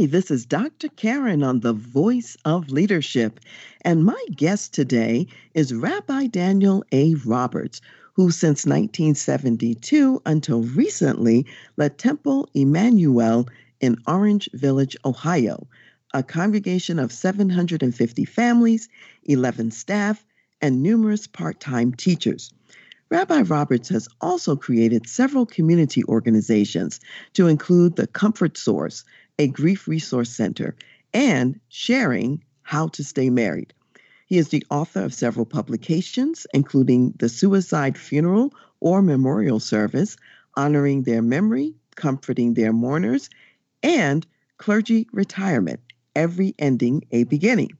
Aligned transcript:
Hi, 0.00 0.06
this 0.06 0.30
is 0.30 0.46
Dr. 0.46 0.88
Karen 0.88 1.42
on 1.42 1.60
the 1.60 1.74
Voice 1.74 2.34
of 2.46 2.70
Leadership, 2.70 3.38
and 3.82 4.02
my 4.02 4.24
guest 4.34 4.72
today 4.72 5.26
is 5.52 5.74
Rabbi 5.74 6.26
Daniel 6.26 6.82
A. 6.90 7.16
Roberts, 7.16 7.82
who 8.14 8.30
since 8.30 8.64
1972 8.64 10.22
until 10.24 10.62
recently 10.62 11.44
led 11.76 11.98
Temple 11.98 12.48
Emmanuel 12.54 13.46
in 13.80 13.98
Orange 14.06 14.48
Village, 14.54 14.96
Ohio, 15.04 15.66
a 16.14 16.22
congregation 16.22 16.98
of 16.98 17.12
750 17.12 18.24
families, 18.24 18.88
11 19.24 19.70
staff, 19.70 20.24
and 20.62 20.82
numerous 20.82 21.26
part 21.26 21.60
time 21.60 21.92
teachers. 21.92 22.54
Rabbi 23.10 23.42
Roberts 23.42 23.88
has 23.88 24.08
also 24.20 24.56
created 24.56 25.08
several 25.08 25.44
community 25.44 26.04
organizations 26.04 27.00
to 27.34 27.48
include 27.48 27.96
the 27.96 28.06
Comfort 28.06 28.56
Source, 28.56 29.04
a 29.40 29.48
grief 29.48 29.88
resource 29.88 30.28
center, 30.28 30.76
and 31.14 31.58
sharing 31.70 32.44
how 32.60 32.88
to 32.88 33.02
stay 33.02 33.30
married. 33.30 33.72
He 34.26 34.36
is 34.36 34.50
the 34.50 34.66
author 34.68 35.02
of 35.02 35.14
several 35.14 35.46
publications, 35.46 36.46
including 36.52 37.14
The 37.18 37.30
Suicide 37.30 37.96
Funeral 37.96 38.52
or 38.80 39.00
Memorial 39.00 39.58
Service, 39.58 40.18
Honoring 40.58 41.04
Their 41.04 41.22
Memory, 41.22 41.74
Comforting 41.96 42.52
Their 42.52 42.74
Mourners, 42.74 43.30
and 43.82 44.26
Clergy 44.58 45.08
Retirement 45.10 45.80
Every 46.14 46.54
Ending 46.58 47.04
a 47.10 47.24
Beginning. 47.24 47.70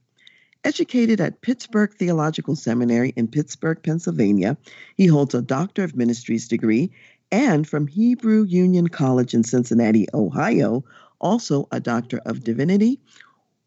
Educated 0.64 1.20
at 1.20 1.42
Pittsburgh 1.42 1.92
Theological 1.92 2.56
Seminary 2.56 3.12
in 3.16 3.28
Pittsburgh, 3.28 3.82
Pennsylvania, 3.82 4.56
he 4.96 5.06
holds 5.06 5.34
a 5.34 5.42
Doctor 5.42 5.84
of 5.84 5.94
Ministries 5.94 6.48
degree 6.48 6.90
and 7.30 7.68
from 7.68 7.86
Hebrew 7.86 8.44
Union 8.44 8.88
College 8.88 9.34
in 9.34 9.44
Cincinnati, 9.44 10.06
Ohio, 10.14 10.84
also 11.20 11.68
a 11.70 11.80
Doctor 11.80 12.20
of 12.24 12.42
Divinity, 12.42 13.00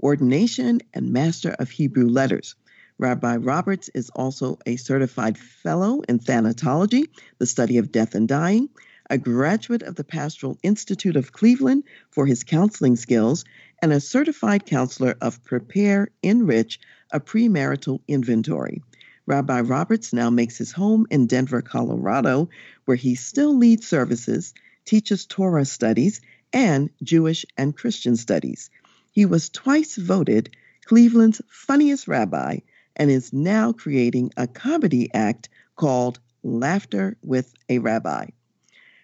Ordination, 0.01 0.81
and 0.93 1.13
Master 1.13 1.55
of 1.59 1.69
Hebrew 1.69 2.07
Letters. 2.07 2.55
Rabbi 2.97 3.37
Roberts 3.37 3.89
is 3.93 4.09
also 4.11 4.59
a 4.65 4.75
certified 4.75 5.37
fellow 5.37 6.01
in 6.01 6.19
thanatology, 6.19 7.09
the 7.37 7.45
study 7.45 7.77
of 7.77 7.91
death 7.91 8.15
and 8.15 8.27
dying, 8.27 8.69
a 9.09 9.17
graduate 9.17 9.83
of 9.83 9.95
the 9.95 10.03
Pastoral 10.03 10.57
Institute 10.63 11.15
of 11.15 11.31
Cleveland 11.31 11.83
for 12.11 12.25
his 12.25 12.43
counseling 12.43 12.95
skills, 12.95 13.45
and 13.81 13.91
a 13.91 13.99
certified 13.99 14.65
counselor 14.65 15.15
of 15.21 15.43
Prepare, 15.43 16.09
Enrich, 16.21 16.79
a 17.11 17.19
premarital 17.19 17.99
inventory. 18.07 18.81
Rabbi 19.25 19.61
Roberts 19.61 20.13
now 20.13 20.29
makes 20.29 20.57
his 20.57 20.71
home 20.71 21.07
in 21.09 21.27
Denver, 21.27 21.61
Colorado, 21.61 22.49
where 22.85 22.97
he 22.97 23.15
still 23.15 23.57
leads 23.57 23.87
services, 23.87 24.53
teaches 24.85 25.25
Torah 25.25 25.65
studies, 25.65 26.21
and 26.53 26.89
Jewish 27.01 27.45
and 27.57 27.75
Christian 27.75 28.15
studies. 28.15 28.69
He 29.11 29.25
was 29.25 29.49
twice 29.49 29.95
voted 29.95 30.55
Cleveland's 30.85 31.41
funniest 31.49 32.07
rabbi 32.07 32.59
and 32.95 33.09
is 33.09 33.33
now 33.33 33.73
creating 33.73 34.31
a 34.37 34.47
comedy 34.47 35.09
act 35.13 35.49
called 35.75 36.19
Laughter 36.43 37.17
with 37.23 37.53
a 37.69 37.80
Rabbi. 37.80 38.27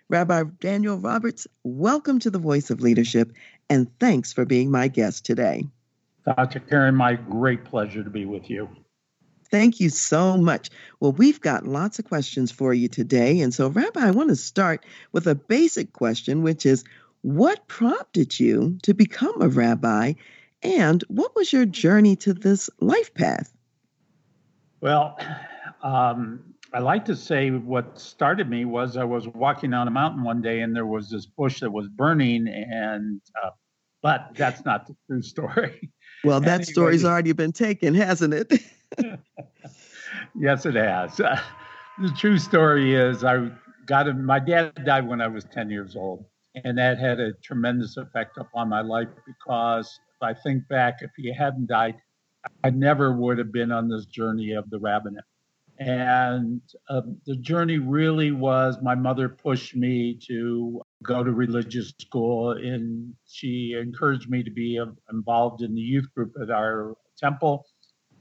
Rabbi 0.10 0.44
Daniel 0.60 0.98
Roberts, 0.98 1.48
welcome 1.64 2.20
to 2.20 2.30
the 2.30 2.40
Voice 2.40 2.70
of 2.70 2.82
Leadership, 2.82 3.32
and 3.70 3.88
thanks 4.00 4.34
for 4.34 4.46
being 4.46 4.72
my 4.72 4.88
guest 4.88 5.26
today. 5.26 5.66
Dr. 6.26 6.60
Karen, 6.60 6.96
my 6.96 7.14
great 7.14 7.64
pleasure 7.66 8.04
to 8.04 8.10
be 8.10 8.26
with 8.26 8.50
you. 8.50 8.70
Thank 9.52 9.80
you 9.80 9.90
so 9.90 10.38
much. 10.38 10.70
Well, 11.00 11.12
we've 11.12 11.42
got 11.42 11.66
lots 11.66 11.98
of 11.98 12.06
questions 12.06 12.52
for 12.52 12.74
you 12.74 12.88
today. 12.88 13.40
And 13.40 13.54
so, 13.54 13.68
Rabbi, 13.68 14.00
I 14.00 14.12
want 14.12 14.30
to 14.30 14.36
start 14.36 14.86
with 15.12 15.26
a 15.26 15.34
basic 15.34 15.94
question, 15.94 16.44
which 16.44 16.66
is 16.66 16.84
what 17.22 17.68
prompted 17.68 18.40
you 18.40 18.78
to 18.84 18.94
become 18.94 19.42
a 19.42 19.50
rabbi? 19.50 20.14
And 20.62 21.04
what 21.08 21.36
was 21.36 21.54
your 21.54 21.66
journey 21.66 22.16
to 22.18 22.34
this 22.34 22.70
life 22.80 23.14
path? 23.14 23.54
Well, 24.82 25.18
um, 25.84 26.44
I 26.74 26.80
like 26.80 27.06
to 27.06 27.16
say 27.16 27.50
what 27.50 28.00
started 28.00 28.50
me 28.50 28.66
was 28.66 28.96
I 28.96 29.04
was 29.04 29.28
walking 29.28 29.72
down 29.72 29.88
a 29.88 29.92
mountain 29.92 30.24
one 30.24 30.42
day 30.42 30.62
and 30.62 30.76
there 30.76 30.86
was 30.86 31.10
this 31.10 31.26
bush 31.26 31.62
that 31.62 31.72
was 31.72 31.88
burning, 31.88 32.48
and 32.48 33.22
uh, 33.44 33.50
but 34.02 34.32
that's 34.36 34.64
not 34.66 34.88
the 34.88 34.96
true 35.08 35.22
story. 35.22 35.92
Well, 36.26 36.42
that 36.42 36.50
anyway, 36.50 36.64
story's 36.66 37.06
already 37.06 37.32
been 37.32 37.54
taken, 37.54 37.94
hasn't 37.94 38.34
it? 38.34 38.52
yes, 40.38 40.66
it 40.66 40.76
has. 40.76 41.18
Uh, 41.18 41.40
the 42.02 42.10
true 42.10 42.38
story 42.38 42.94
is 42.94 43.24
I 43.24 43.50
got. 43.86 44.14
My 44.18 44.40
dad 44.40 44.84
died 44.86 45.08
when 45.08 45.22
I 45.22 45.28
was 45.28 45.46
10 45.46 45.70
years 45.70 45.96
old. 45.96 46.26
And 46.64 46.78
that 46.78 47.00
had 47.00 47.20
a 47.20 47.34
tremendous 47.34 47.98
effect 47.98 48.38
upon 48.38 48.70
my 48.70 48.82
life 48.82 49.10
because 49.26 50.00
if 50.16 50.24
I 50.24 50.34
think 50.34 50.68
back, 50.68 51.00
if 51.02 51.12
he 51.18 51.34
hadn't 51.34 51.68
died, 51.68 51.96
I 52.64 52.70
never 52.70 53.14
would 53.14 53.38
have 53.38 53.52
been 53.52 53.72
on 53.72 53.90
this 53.90 54.06
journey 54.06 54.52
of 54.54 54.70
the 54.70 54.80
rabbinate. 54.80 55.24
And 55.80 56.62
um, 56.90 57.18
the 57.26 57.38
journey 57.38 57.78
really 57.78 58.32
was 58.32 58.78
my 58.82 58.96
mother 58.96 59.30
pushed 59.30 59.78
me 59.78 60.20
to 60.28 60.82
go 61.04 61.24
to 61.24 61.32
religious 61.32 61.94
school, 62.02 62.52
and 62.52 63.14
she 63.26 63.78
encouraged 63.80 64.30
me 64.30 64.44
to 64.44 64.52
be 64.52 64.82
involved 65.10 65.62
in 65.62 65.74
the 65.74 65.82
youth 65.82 66.14
group 66.14 66.34
at 66.42 66.52
our 66.52 66.96
temple. 67.18 67.66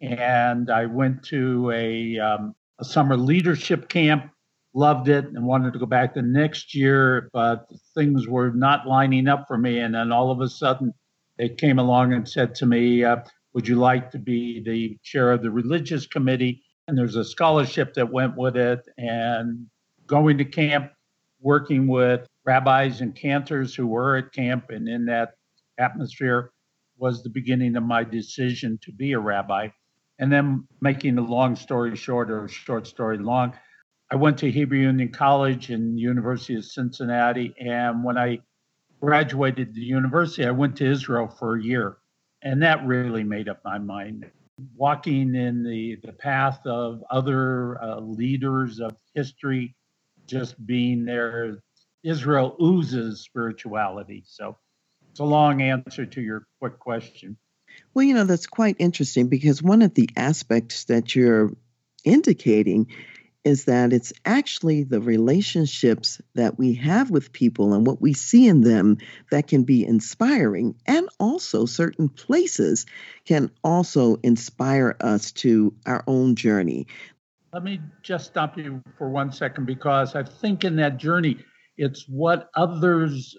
And 0.00 0.70
I 0.70 0.86
went 0.86 1.24
to 1.24 1.72
a, 1.72 2.18
um, 2.20 2.54
a 2.78 2.84
summer 2.84 3.16
leadership 3.16 3.88
camp 3.88 4.30
loved 4.78 5.08
it 5.08 5.24
and 5.24 5.44
wanted 5.44 5.72
to 5.72 5.78
go 5.78 5.86
back 5.86 6.14
the 6.14 6.22
next 6.22 6.72
year, 6.72 7.28
but 7.32 7.68
things 7.94 8.28
were 8.28 8.50
not 8.50 8.86
lining 8.86 9.26
up 9.26 9.46
for 9.48 9.58
me. 9.58 9.80
And 9.80 9.94
then 9.94 10.12
all 10.12 10.30
of 10.30 10.40
a 10.40 10.48
sudden, 10.48 10.94
they 11.36 11.48
came 11.48 11.80
along 11.80 12.12
and 12.12 12.28
said 12.28 12.54
to 12.56 12.66
me, 12.66 13.02
uh, 13.02 13.16
Would 13.54 13.66
you 13.66 13.76
like 13.76 14.12
to 14.12 14.18
be 14.18 14.62
the 14.62 14.96
chair 15.02 15.32
of 15.32 15.42
the 15.42 15.50
religious 15.50 16.06
committee? 16.06 16.62
And 16.86 16.96
there's 16.96 17.16
a 17.16 17.24
scholarship 17.24 17.94
that 17.94 18.12
went 18.12 18.36
with 18.36 18.56
it. 18.56 18.80
And 18.96 19.66
going 20.06 20.38
to 20.38 20.44
camp, 20.44 20.92
working 21.40 21.88
with 21.88 22.26
rabbis 22.44 23.00
and 23.00 23.14
cantors 23.14 23.74
who 23.74 23.86
were 23.86 24.16
at 24.16 24.32
camp 24.32 24.70
and 24.70 24.88
in 24.88 25.06
that 25.06 25.30
atmosphere 25.76 26.52
was 26.96 27.22
the 27.22 27.30
beginning 27.30 27.76
of 27.76 27.82
my 27.82 28.04
decision 28.04 28.78
to 28.82 28.92
be 28.92 29.12
a 29.12 29.18
rabbi. 29.18 29.68
And 30.20 30.32
then 30.32 30.66
making 30.80 31.18
a 31.18 31.22
long 31.22 31.56
story 31.56 31.96
short 31.96 32.30
or 32.30 32.48
short 32.48 32.86
story 32.86 33.18
long, 33.18 33.54
I 34.10 34.16
went 34.16 34.38
to 34.38 34.50
Hebrew 34.50 34.78
Union 34.78 35.10
College 35.10 35.70
and 35.70 36.00
University 36.00 36.54
of 36.54 36.64
Cincinnati. 36.64 37.54
And 37.60 38.02
when 38.02 38.16
I 38.16 38.38
graduated 39.00 39.74
the 39.74 39.82
university, 39.82 40.46
I 40.46 40.50
went 40.50 40.76
to 40.76 40.90
Israel 40.90 41.28
for 41.28 41.56
a 41.56 41.62
year. 41.62 41.98
And 42.42 42.62
that 42.62 42.86
really 42.86 43.24
made 43.24 43.48
up 43.48 43.60
my 43.64 43.78
mind. 43.78 44.30
Walking 44.76 45.34
in 45.34 45.62
the, 45.62 45.98
the 46.02 46.12
path 46.12 46.60
of 46.66 47.04
other 47.10 47.80
uh, 47.82 48.00
leaders 48.00 48.80
of 48.80 48.96
history, 49.14 49.74
just 50.26 50.64
being 50.66 51.04
there, 51.04 51.58
Israel 52.02 52.56
oozes 52.60 53.20
spirituality. 53.20 54.24
So 54.26 54.56
it's 55.10 55.20
a 55.20 55.24
long 55.24 55.60
answer 55.62 56.06
to 56.06 56.20
your 56.20 56.46
quick 56.60 56.78
question. 56.78 57.36
Well, 57.92 58.04
you 58.04 58.14
know, 58.14 58.24
that's 58.24 58.46
quite 58.46 58.76
interesting 58.78 59.28
because 59.28 59.62
one 59.62 59.82
of 59.82 59.94
the 59.94 60.08
aspects 60.16 60.84
that 60.84 61.14
you're 61.14 61.52
indicating 62.04 62.88
is 63.44 63.64
that 63.64 63.92
it's 63.92 64.12
actually 64.24 64.82
the 64.82 65.00
relationships 65.00 66.20
that 66.34 66.58
we 66.58 66.74
have 66.74 67.10
with 67.10 67.32
people 67.32 67.72
and 67.72 67.86
what 67.86 68.00
we 68.00 68.12
see 68.12 68.46
in 68.46 68.60
them 68.60 68.98
that 69.30 69.46
can 69.46 69.62
be 69.62 69.84
inspiring. 69.84 70.74
And 70.86 71.08
also, 71.18 71.64
certain 71.64 72.08
places 72.08 72.86
can 73.24 73.50
also 73.64 74.16
inspire 74.16 74.96
us 75.00 75.32
to 75.32 75.74
our 75.86 76.04
own 76.06 76.34
journey. 76.34 76.86
Let 77.52 77.64
me 77.64 77.80
just 78.02 78.26
stop 78.26 78.58
you 78.58 78.82
for 78.98 79.08
one 79.08 79.32
second 79.32 79.64
because 79.64 80.14
I 80.14 80.22
think 80.22 80.64
in 80.64 80.76
that 80.76 80.98
journey, 80.98 81.38
it's 81.76 82.06
what 82.08 82.50
others 82.54 83.36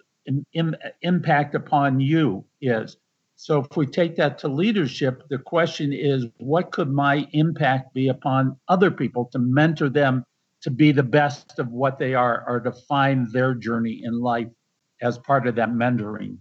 impact 1.02 1.56
upon 1.56 2.00
you 2.00 2.45
is. 2.62 2.98
So 3.42 3.60
if 3.60 3.78
we 3.78 3.86
take 3.86 4.18
that 4.18 4.38
to 4.40 4.50
leadership, 4.50 5.24
the 5.30 5.38
question 5.38 5.94
is 5.94 6.26
what 6.38 6.72
could 6.72 6.92
my 6.92 7.26
impact 7.32 7.94
be 7.94 8.10
upon 8.10 8.58
other 8.68 8.92
people 8.92 9.30
to 9.32 9.40
mentor 9.40 9.88
them 9.88 10.26
to 10.62 10.70
be 10.70 10.92
the 10.92 11.04
best 11.04 11.58
of 11.58 11.70
what 11.70 12.00
they 12.00 12.14
are 12.14 12.44
or 12.46 12.60
to 12.60 12.74
find 12.74 13.32
their 13.32 13.54
journey 13.56 14.02
in 14.04 14.20
life? 14.20 14.50
as 15.02 15.18
part 15.18 15.48
of 15.48 15.56
that 15.56 15.70
mentoring. 15.70 16.38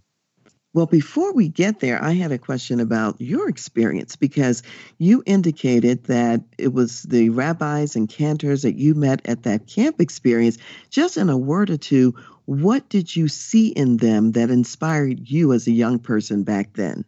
Well, 0.73 0.85
before 0.85 1.33
we 1.33 1.49
get 1.49 1.79
there, 1.79 2.01
I 2.01 2.11
had 2.11 2.31
a 2.31 2.37
question 2.37 2.79
about 2.79 3.19
your 3.19 3.49
experience 3.49 4.15
because 4.15 4.61
you 4.99 5.23
indicated 5.25 6.03
that 6.03 6.43
it 6.59 6.73
was 6.73 7.03
the 7.03 7.29
rabbis 7.29 7.95
and 7.95 8.07
cantors 8.07 8.61
that 8.61 8.75
you 8.75 8.93
met 8.93 9.27
at 9.27 9.43
that 9.43 9.65
camp 9.65 9.99
experience. 9.99 10.59
Just 10.91 11.17
in 11.17 11.27
a 11.27 11.37
word 11.37 11.71
or 11.71 11.77
two, 11.77 12.13
what 12.49 12.89
did 12.89 13.15
you 13.15 13.27
see 13.27 13.67
in 13.67 13.97
them 13.97 14.31
that 14.31 14.49
inspired 14.49 15.29
you 15.29 15.53
as 15.53 15.67
a 15.67 15.71
young 15.71 15.99
person 15.99 16.41
back 16.41 16.73
then? 16.73 17.05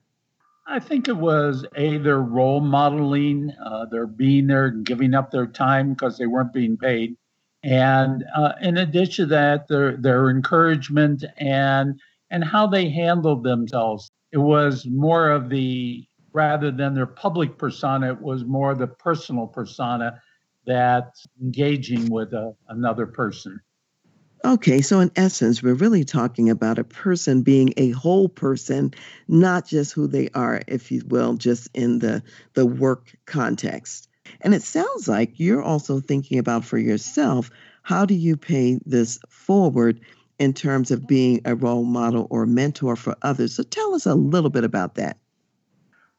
I 0.68 0.80
think 0.80 1.08
it 1.08 1.18
was 1.18 1.66
a 1.76 1.98
their 1.98 2.22
role 2.22 2.62
modeling, 2.62 3.52
uh, 3.66 3.86
their 3.86 4.06
being 4.06 4.46
there, 4.46 4.70
giving 4.70 5.16
up 5.16 5.32
their 5.32 5.48
time 5.48 5.94
because 5.94 6.20
they 6.20 6.28
weren't 6.28 6.54
being 6.54 6.78
paid, 6.78 7.18
and 7.64 8.24
uh, 8.36 8.52
in 8.62 8.78
addition 8.78 9.26
to 9.26 9.30
that, 9.32 9.68
their 9.68 9.98
their 9.98 10.30
encouragement 10.30 11.26
and 11.38 12.00
and 12.30 12.44
how 12.44 12.68
they 12.68 12.88
handled 12.90 13.44
themselves. 13.44 14.12
It 14.32 14.38
was 14.38 14.86
more 14.86 15.32
of 15.32 15.50
the, 15.50 16.06
rather 16.34 16.70
than 16.70 16.94
their 16.94 17.08
public 17.08 17.58
persona, 17.58 18.14
it 18.14 18.22
was 18.22 18.46
more 18.46 18.76
the 18.76 18.88
personal 18.88 19.48
persona 19.48 20.22
that 20.68 21.16
engaging 21.42 22.12
with 22.12 22.32
a, 22.34 22.56
another 22.70 23.08
person. 23.08 23.60
Okay, 24.44 24.82
so 24.82 25.00
in 25.00 25.12
essence, 25.16 25.62
we're 25.62 25.76
really 25.76 26.04
talking 26.04 26.50
about 26.50 26.80
a 26.80 26.84
person 26.84 27.44
being 27.44 27.74
a 27.78 27.92
whole 27.92 28.28
person, 28.28 28.92
not 29.28 29.68
just 29.68 29.94
who 29.94 30.08
they 30.08 30.30
are, 30.34 30.62
if 30.68 30.92
you 30.92 31.04
will, 31.08 31.36
just 31.36 31.70
in 31.76 32.00
the, 32.00 32.24
the 32.56 32.66
work 32.66 33.16
context. 33.28 34.10
And 34.42 34.56
it 34.56 34.64
sounds 34.64 35.08
like 35.08 35.40
you're 35.40 35.62
also 35.62 36.00
thinking 36.00 36.40
about 36.40 36.66
for 36.66 36.80
yourself 36.80 37.52
how 37.84 38.06
do 38.06 38.16
you 38.16 38.36
pay 38.36 38.80
this 38.86 39.20
forward 39.30 40.00
in 40.40 40.54
terms 40.54 40.90
of 40.90 41.06
being 41.06 41.40
a 41.46 41.56
role 41.56 41.84
model 41.84 42.26
or 42.32 42.48
mentor 42.48 42.96
for 42.96 43.16
others. 43.22 43.54
So 43.54 43.62
tell 43.62 43.94
us 43.94 44.08
a 44.08 44.16
little 44.16 44.50
bit 44.50 44.64
about 44.64 44.96
that. 44.96 45.18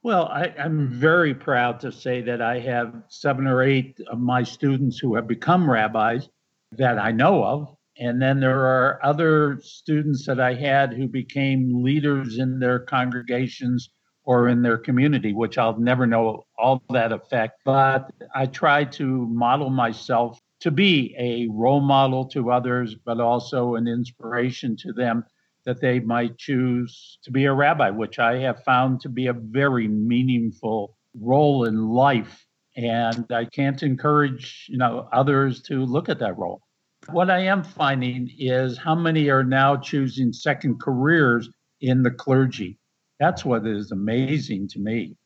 Well, 0.04 0.26
I, 0.26 0.52
am 0.58 0.88
very 0.88 1.34
proud 1.34 1.80
to 1.80 1.90
say 1.90 2.22
that 2.22 2.40
I 2.40 2.60
have 2.60 3.02
seven 3.08 3.46
or 3.48 3.62
eight 3.62 4.00
of 4.08 4.20
my 4.20 4.42
students 4.44 4.98
who 4.98 5.14
have 5.16 5.26
become 5.26 5.68
rabbis 5.68 6.28
that 6.72 6.98
I 6.98 7.10
know 7.12 7.44
of. 7.44 7.76
And 7.98 8.20
then 8.20 8.40
there 8.40 8.66
are 8.66 8.98
other 9.04 9.60
students 9.62 10.26
that 10.26 10.40
I 10.40 10.54
had 10.54 10.94
who 10.94 11.08
became 11.08 11.82
leaders 11.82 12.38
in 12.38 12.58
their 12.58 12.78
congregations 12.80 13.90
or 14.24 14.48
in 14.48 14.62
their 14.62 14.78
community, 14.78 15.32
which 15.32 15.58
I'll 15.58 15.78
never 15.78 16.06
know 16.06 16.44
all 16.58 16.82
that 16.90 17.12
effect. 17.12 17.60
But 17.64 18.10
I 18.34 18.46
try 18.46 18.84
to 18.84 19.26
model 19.26 19.68
myself 19.70 20.40
to 20.60 20.70
be 20.70 21.14
a 21.18 21.48
role 21.52 21.80
model 21.80 22.26
to 22.26 22.52
others, 22.52 22.94
but 22.94 23.20
also 23.20 23.74
an 23.74 23.88
inspiration 23.88 24.76
to 24.76 24.92
them 24.92 25.24
that 25.64 25.80
they 25.80 26.00
might 26.00 26.38
choose 26.38 27.18
to 27.24 27.30
be 27.30 27.44
a 27.44 27.52
rabbi, 27.52 27.90
which 27.90 28.18
I 28.18 28.38
have 28.38 28.62
found 28.64 29.00
to 29.00 29.08
be 29.08 29.26
a 29.26 29.32
very 29.32 29.88
meaningful 29.88 30.96
role 31.20 31.64
in 31.64 31.88
life. 31.88 32.46
And 32.76 33.26
I 33.30 33.44
can't 33.44 33.82
encourage, 33.82 34.66
you 34.68 34.78
know, 34.78 35.08
others 35.12 35.62
to 35.62 35.84
look 35.84 36.08
at 36.08 36.20
that 36.20 36.38
role. 36.38 36.62
What 37.10 37.30
I 37.30 37.40
am 37.40 37.64
finding 37.64 38.30
is 38.38 38.78
how 38.78 38.94
many 38.94 39.28
are 39.28 39.44
now 39.44 39.76
choosing 39.76 40.32
second 40.32 40.80
careers 40.80 41.50
in 41.80 42.02
the 42.02 42.10
clergy. 42.10 42.78
That's 43.18 43.44
what 43.44 43.66
is 43.66 43.90
amazing 43.90 44.68
to 44.68 44.78
me. 44.78 45.16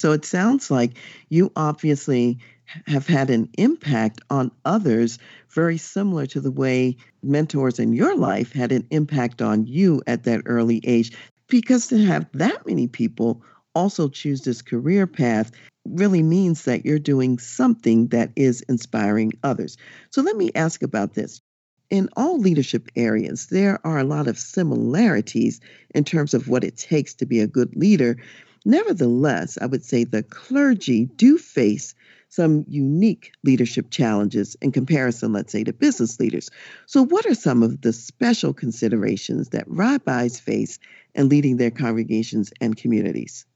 So 0.00 0.12
it 0.12 0.24
sounds 0.24 0.70
like 0.70 0.92
you 1.28 1.52
obviously 1.56 2.38
have 2.86 3.06
had 3.06 3.30
an 3.30 3.50
impact 3.58 4.20
on 4.30 4.50
others, 4.64 5.18
very 5.50 5.76
similar 5.76 6.26
to 6.26 6.40
the 6.40 6.50
way 6.50 6.96
mentors 7.22 7.78
in 7.78 7.92
your 7.92 8.16
life 8.16 8.52
had 8.52 8.72
an 8.72 8.86
impact 8.90 9.42
on 9.42 9.66
you 9.66 10.02
at 10.06 10.24
that 10.24 10.42
early 10.46 10.80
age. 10.84 11.12
Because 11.48 11.88
to 11.88 11.98
have 11.98 12.26
that 12.32 12.66
many 12.66 12.86
people 12.86 13.42
also 13.74 14.08
choose 14.08 14.42
this 14.42 14.62
career 14.62 15.06
path 15.06 15.50
really 15.84 16.22
means 16.22 16.64
that 16.64 16.84
you're 16.84 16.98
doing 16.98 17.38
something 17.38 18.08
that 18.08 18.30
is 18.36 18.62
inspiring 18.62 19.32
others. 19.42 19.76
So 20.10 20.22
let 20.22 20.36
me 20.36 20.50
ask 20.54 20.82
about 20.82 21.14
this. 21.14 21.40
In 21.90 22.08
all 22.16 22.38
leadership 22.38 22.88
areas, 22.94 23.46
there 23.46 23.84
are 23.84 23.98
a 23.98 24.04
lot 24.04 24.28
of 24.28 24.38
similarities 24.38 25.60
in 25.94 26.04
terms 26.04 26.34
of 26.34 26.46
what 26.46 26.62
it 26.62 26.76
takes 26.76 27.14
to 27.14 27.26
be 27.26 27.40
a 27.40 27.48
good 27.48 27.74
leader. 27.74 28.16
Nevertheless, 28.64 29.58
I 29.60 29.66
would 29.66 29.84
say 29.84 30.04
the 30.04 30.22
clergy 30.22 31.06
do 31.06 31.36
face 31.36 31.94
some 32.28 32.64
unique 32.68 33.32
leadership 33.42 33.90
challenges 33.90 34.56
in 34.62 34.70
comparison, 34.70 35.32
let's 35.32 35.50
say, 35.50 35.64
to 35.64 35.72
business 35.72 36.20
leaders. 36.20 36.48
So, 36.86 37.04
what 37.04 37.26
are 37.26 37.34
some 37.34 37.62
of 37.62 37.80
the 37.80 37.92
special 37.92 38.54
considerations 38.54 39.48
that 39.48 39.64
rabbis 39.66 40.38
face 40.38 40.78
in 41.16 41.28
leading 41.28 41.56
their 41.56 41.72
congregations 41.72 42.52
and 42.60 42.76
communities? 42.76 43.46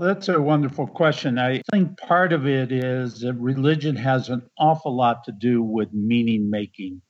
That's 0.00 0.28
a 0.28 0.40
wonderful 0.40 0.88
question. 0.88 1.38
I 1.38 1.62
think 1.70 1.96
part 1.98 2.32
of 2.32 2.48
it 2.48 2.72
is 2.72 3.20
that 3.20 3.34
religion 3.34 3.94
has 3.94 4.28
an 4.28 4.42
awful 4.58 4.96
lot 4.96 5.22
to 5.24 5.32
do 5.32 5.62
with 5.62 5.92
meaning 5.92 6.50
making. 6.50 7.00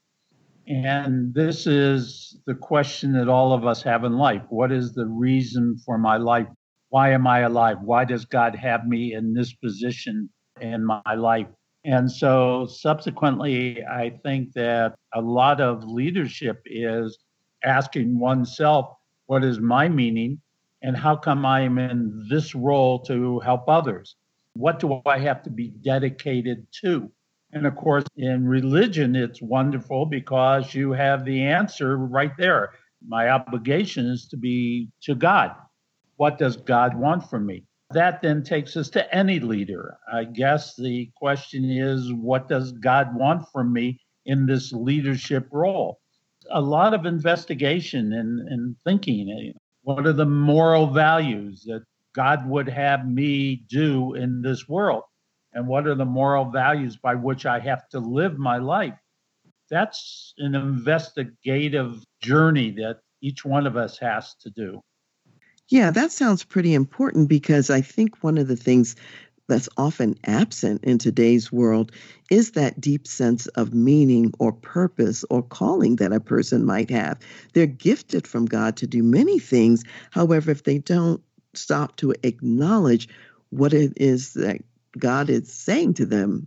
And 0.67 1.33
this 1.33 1.67
is 1.67 2.39
the 2.47 2.55
question 2.55 3.13
that 3.15 3.29
all 3.29 3.55
of 3.55 3.67
us 3.67 3.83
have 3.85 4.05
in 4.05 4.19
life. 4.19 4.43
What 4.51 4.71
is 4.71 4.93
the 4.93 5.07
reason 5.07 5.79
for 5.87 5.97
my 5.97 6.19
life? 6.19 6.47
Why 6.91 7.13
am 7.13 7.27
I 7.27 7.41
alive? 7.41 7.79
Why 7.81 8.05
does 8.05 8.27
God 8.27 8.55
have 8.57 8.87
me 8.87 9.15
in 9.15 9.33
this 9.33 9.55
position 9.55 10.29
in 10.61 10.85
my 10.85 11.15
life? 11.17 11.49
And 11.85 12.11
so, 12.11 12.67
subsequently, 12.67 13.83
I 13.85 14.11
think 14.23 14.53
that 14.55 14.95
a 15.15 15.23
lot 15.23 15.61
of 15.61 15.85
leadership 15.85 16.61
is 16.67 17.19
asking 17.63 18.19
oneself, 18.19 18.95
what 19.27 19.43
is 19.43 19.59
my 19.59 19.89
meaning? 19.89 20.41
And 20.85 20.95
how 20.95 21.17
come 21.17 21.47
I 21.47 21.63
am 21.63 21.79
in 21.79 22.27
this 22.29 22.55
role 22.55 22.99
to 23.05 23.41
help 23.41 23.71
others? 23.71 24.17
What 24.53 24.79
do 24.79 25.01
I 25.07 25.19
have 25.19 25.43
to 25.45 25.51
be 25.51 25.71
dedicated 25.83 26.67
to? 26.83 27.11
And 27.53 27.67
of 27.67 27.75
course, 27.75 28.05
in 28.19 28.47
religion, 28.47 29.17
it's 29.17 29.41
wonderful 29.41 30.05
because 30.05 30.75
you 30.75 30.93
have 30.93 31.25
the 31.25 31.43
answer 31.43 31.97
right 31.97 32.33
there. 32.37 32.73
My 33.09 33.31
obligation 33.31 34.05
is 34.05 34.29
to 34.29 34.37
be 34.37 34.91
to 35.05 35.15
God. 35.15 35.53
What 36.17 36.37
does 36.37 36.59
God 36.59 36.95
want 36.95 37.31
from 37.31 37.47
me? 37.47 37.65
That 37.93 38.21
then 38.21 38.43
takes 38.43 38.77
us 38.77 38.91
to 38.91 39.15
any 39.15 39.41
leader. 39.41 39.97
I 40.13 40.25
guess 40.25 40.77
the 40.77 41.11
question 41.17 41.65
is, 41.65 42.13
what 42.13 42.47
does 42.47 42.73
God 42.73 43.17
want 43.17 43.47
from 43.53 43.73
me 43.73 44.01
in 44.27 44.45
this 44.45 44.71
leadership 44.71 45.49
role? 45.51 45.99
A 46.51 46.61
lot 46.61 46.93
of 46.93 47.07
investigation 47.07 48.13
and, 48.13 48.41
and 48.49 48.77
thinking. 48.85 49.55
What 49.85 50.07
are 50.07 50.15
the 50.15 50.25
moral 50.25 50.87
values 50.87 51.62
that 51.67 51.85
God 52.14 52.49
would 52.49 52.69
have 52.69 53.07
me 53.07 53.64
do 53.69 54.14
in 54.14 54.41
this 54.41 54.67
world? 54.67 55.03
And 55.53 55.69
what 55.69 55.87
are 55.87 55.95
the 55.95 56.07
moral 56.07 56.47
values 56.47 56.97
by 56.97 57.14
which 57.14 57.45
I 57.45 57.61
have 57.61 57.87
to 57.91 57.99
live 57.99 58.38
my 58.38 58.57
life? 58.57 58.95
That's 59.71 60.33
an 60.38 60.55
investigative 60.55 62.03
journey 62.23 62.71
that 62.73 63.00
each 63.21 63.45
one 63.45 63.67
of 63.67 63.76
us 63.76 63.99
has 63.99 64.35
to 64.41 64.50
do. 64.50 64.81
Yeah, 65.69 65.91
that 65.91 66.12
sounds 66.12 66.45
pretty 66.45 66.73
important 66.73 67.29
because 67.29 67.69
I 67.69 67.83
think 67.83 68.23
one 68.23 68.38
of 68.38 68.49
the 68.49 68.57
things 68.57 68.97
that's 69.49 69.69
often 69.77 70.15
absent 70.25 70.85
in 70.85 70.99
today's 70.99 71.53
world 71.53 71.93
is 72.31 72.53
that 72.53 72.81
deep 72.81 73.07
sense 73.07 73.47
of 73.49 73.75
meaning 73.75 74.33
or 74.39 74.53
purpose 74.53 75.25
or 75.31 75.43
calling 75.43 75.97
that 75.97 76.13
a 76.13 76.21
person 76.21 76.65
might 76.65 76.91
have. 76.91 77.19
They're 77.53 77.67
gifted 77.67 78.27
from 78.27 78.47
God 78.47 78.77
to 78.79 78.87
do 78.87 79.03
many 79.03 79.39
things. 79.39 79.85
However, 80.11 80.51
if 80.51 80.63
they 80.63 80.79
don't 80.79 81.23
stop 81.53 81.97
to 81.97 82.15
acknowledge 82.23 83.09
what 83.51 83.73
it 83.73 83.93
is 83.97 84.35
that 84.35 84.63
God 84.99 85.29
is 85.29 85.53
saying 85.53 85.95
to 85.95 86.07
them 86.07 86.47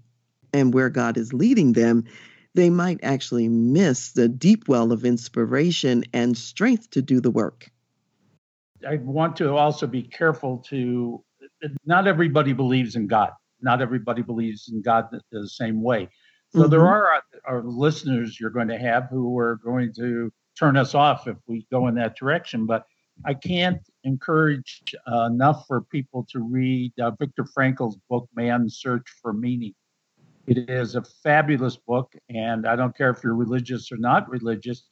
and 0.54 0.74
where 0.74 0.90
God 0.90 1.18
is 1.18 1.34
leading 1.34 1.74
them, 1.74 2.06
they 2.56 2.70
might 2.70 3.00
actually 3.04 3.48
miss 3.48 4.14
the 4.14 4.28
deep 4.28 4.68
well 4.68 4.92
of 4.92 5.06
inspiration 5.06 6.04
and 6.14 6.36
strength 6.36 6.90
to 6.92 7.02
do 7.02 7.22
the 7.22 7.30
work. 7.30 7.70
I 8.88 8.96
want 8.98 9.36
to 9.38 9.56
also 9.56 9.86
be 9.88 10.04
careful 10.04 10.60
to 10.70 11.24
not 11.86 12.08
everybody 12.08 12.54
believes 12.54 12.96
in 12.96 13.08
God. 13.08 13.32
Not 13.62 13.82
everybody 13.82 14.22
believes 14.22 14.70
in 14.72 14.82
God 14.82 15.08
the 15.32 15.48
same 15.48 15.82
way. 15.82 16.10
So 16.50 16.62
mm-hmm. 16.62 16.70
there 16.70 16.88
are 16.88 17.22
our 17.46 17.64
listeners 17.64 18.40
you're 18.40 18.50
going 18.50 18.68
to 18.68 18.78
have 18.78 19.08
who 19.10 19.38
are 19.38 19.56
going 19.64 19.94
to 19.96 20.32
turn 20.58 20.78
us 20.78 20.96
off 20.96 21.28
if 21.28 21.38
we 21.48 21.66
go 21.72 21.88
in 21.88 21.96
that 21.96 22.16
direction. 22.18 22.66
But 22.66 22.86
I 23.26 23.34
can't 23.34 23.82
encourage 24.04 24.82
uh, 25.12 25.24
enough 25.24 25.66
for 25.68 25.82
people 25.82 26.26
to 26.32 26.40
read 26.40 26.94
uh, 27.00 27.12
Viktor 27.20 27.46
Frankl's 27.46 27.98
book, 28.10 28.30
Man's 28.36 28.78
Search 28.78 29.06
for 29.22 29.34
Meaning. 29.34 29.74
It 30.46 30.70
is 30.70 30.96
a 30.96 31.04
fabulous 31.24 31.76
book, 31.76 32.14
and 32.30 32.66
I 32.66 32.76
don't 32.76 32.96
care 32.96 33.10
if 33.10 33.22
you're 33.24 33.36
religious 33.36 33.92
or 33.92 33.98
not 33.98 34.30
religious. 34.30 34.88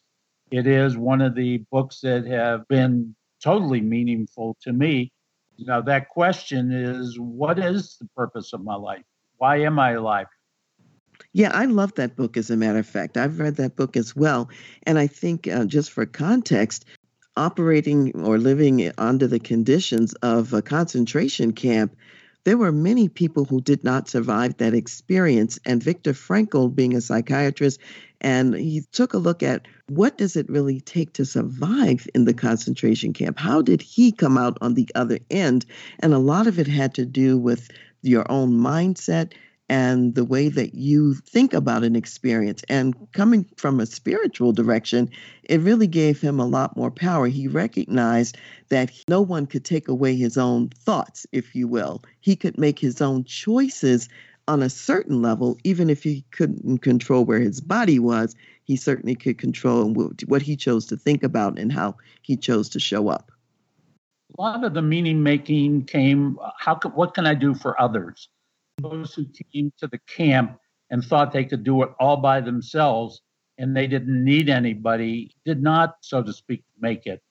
It 0.52 0.68
is 0.68 0.98
one 0.98 1.22
of 1.22 1.34
the 1.34 1.64
books 1.72 2.02
that 2.02 2.26
have 2.26 2.68
been 2.68 3.16
totally 3.42 3.80
meaningful 3.80 4.58
to 4.62 4.74
me. 4.74 5.12
Now, 5.58 5.82
that 5.82 6.10
question 6.10 6.72
is 6.72 7.18
what 7.20 7.60
is 7.60 7.98
the 8.00 8.08
purpose 8.16 8.54
of 8.54 8.64
my 8.64 8.76
life? 8.76 9.04
Why 9.38 9.62
am 9.62 9.80
I 9.80 9.92
alive? 9.92 10.28
Yeah, 11.34 11.52
I 11.54 11.66
love 11.66 11.94
that 11.96 12.16
book, 12.16 12.38
as 12.38 12.50
a 12.50 12.58
matter 12.58 12.80
of 12.80 12.88
fact. 12.88 13.18
I've 13.18 13.40
read 13.40 13.56
that 13.58 13.76
book 13.76 13.98
as 13.98 14.16
well. 14.16 14.50
And 14.84 14.98
I 14.98 15.08
think, 15.08 15.48
uh, 15.48 15.66
just 15.66 15.92
for 15.92 16.06
context, 16.06 16.86
operating 17.38 18.26
or 18.26 18.38
living 18.38 18.92
under 18.98 19.28
the 19.28 19.40
conditions 19.40 20.14
of 20.16 20.54
a 20.54 20.62
concentration 20.62 21.52
camp, 21.52 21.96
there 22.46 22.58
were 22.58 22.72
many 22.72 23.10
people 23.10 23.44
who 23.46 23.60
did 23.60 23.84
not 23.84 24.08
survive 24.08 24.58
that 24.58 24.74
experience. 24.74 25.60
And 25.66 25.84
Viktor 25.84 26.14
Frankl, 26.14 26.74
being 26.74 26.96
a 26.96 27.02
psychiatrist, 27.02 27.80
and 28.22 28.56
he 28.56 28.84
took 28.92 29.14
a 29.14 29.18
look 29.18 29.44
at 29.44 29.68
what 29.90 30.18
does 30.18 30.36
it 30.36 30.50
really 30.50 30.80
take 30.80 31.14
to 31.14 31.26
survive 31.26 32.08
in 32.16 32.26
the 32.26 32.34
concentration 32.34 33.14
camp? 33.14 33.38
How 33.38 33.62
did 33.62 33.82
he 33.82 34.12
come 34.12 34.38
out 34.38 34.58
on 34.62 34.76
the 34.76 34.88
other 34.96 35.20
end? 35.30 35.66
And 36.00 36.14
a 36.14 36.20
lot 36.20 36.48
of 36.48 36.58
it 36.58 36.68
had 36.68 36.94
to 36.96 37.06
do 37.06 37.38
with 37.38 37.70
your 38.02 38.32
own 38.32 38.52
mindset 38.52 39.34
and 39.68 40.14
the 40.14 40.26
way 40.26 40.50
that 40.50 40.76
you 40.76 41.16
think 41.16 41.54
about 41.54 41.84
an 41.84 41.96
experience. 41.96 42.64
And 42.70 42.96
coming 43.14 43.46
from 43.58 43.80
a 43.80 43.86
spiritual 43.86 44.54
direction, 44.54 45.10
it 45.44 45.62
really 45.62 45.88
gave 45.88 46.22
him 46.22 46.40
a 46.40 46.46
lot 46.46 46.78
more 46.78 46.92
power. 46.92 47.28
He 47.28 47.48
recognized 47.48 48.38
that 48.70 48.92
no 49.08 49.22
one 49.22 49.48
could 49.48 49.66
take 49.66 49.88
away 49.88 50.16
his 50.16 50.38
own 50.38 50.70
thoughts, 50.70 51.26
if 51.32 51.56
you 51.56 51.68
will. 51.68 52.04
He 52.20 52.36
could 52.36 52.58
make 52.58 52.78
his 52.78 53.02
own 53.02 53.24
choices 53.24 54.08
on 54.48 54.62
a 54.62 54.70
certain 54.70 55.22
level, 55.22 55.58
even 55.64 55.90
if 55.90 56.04
he 56.04 56.24
couldn't 56.32 56.80
control 56.80 57.26
where 57.26 57.40
his 57.40 57.62
body 57.62 57.98
was, 57.98 58.36
he 58.64 58.76
certainly 58.76 59.16
could 59.16 59.38
control 59.38 59.92
what 60.28 60.42
he 60.42 60.56
chose 60.56 60.86
to 60.88 60.98
think 60.98 61.24
about 61.24 61.58
and 61.58 61.72
how 61.72 61.96
he 62.22 62.36
chose 62.36 62.70
to 62.70 62.80
show 62.80 63.08
up. 63.08 63.32
A 64.38 64.42
lot 64.42 64.64
of 64.64 64.74
the 64.74 64.82
meaning 64.82 65.24
making 65.24 65.86
came 65.86 66.38
how 66.60 66.78
what 66.94 67.14
can 67.14 67.26
I 67.26 67.34
do 67.34 67.54
for 67.54 67.80
others? 67.80 68.28
Those 68.78 69.14
who 69.14 69.26
came 69.54 69.72
to 69.78 69.88
the 69.88 70.00
camp 70.00 70.60
and 70.90 71.04
thought 71.04 71.32
they 71.32 71.46
could 71.46 71.64
do 71.64 71.84
it 71.84 71.90
all 72.00 72.18
by 72.18 72.42
themselves 72.42 73.22
and 73.58 73.76
they 73.76 73.88
didn't 73.88 74.24
need 74.24 74.50
anybody 74.50 75.32
did 75.46 75.62
not, 75.62 75.96
so 76.02 76.22
to 76.22 76.34
speak, 76.34 76.64
make 76.80 77.06
it. 77.06 77.22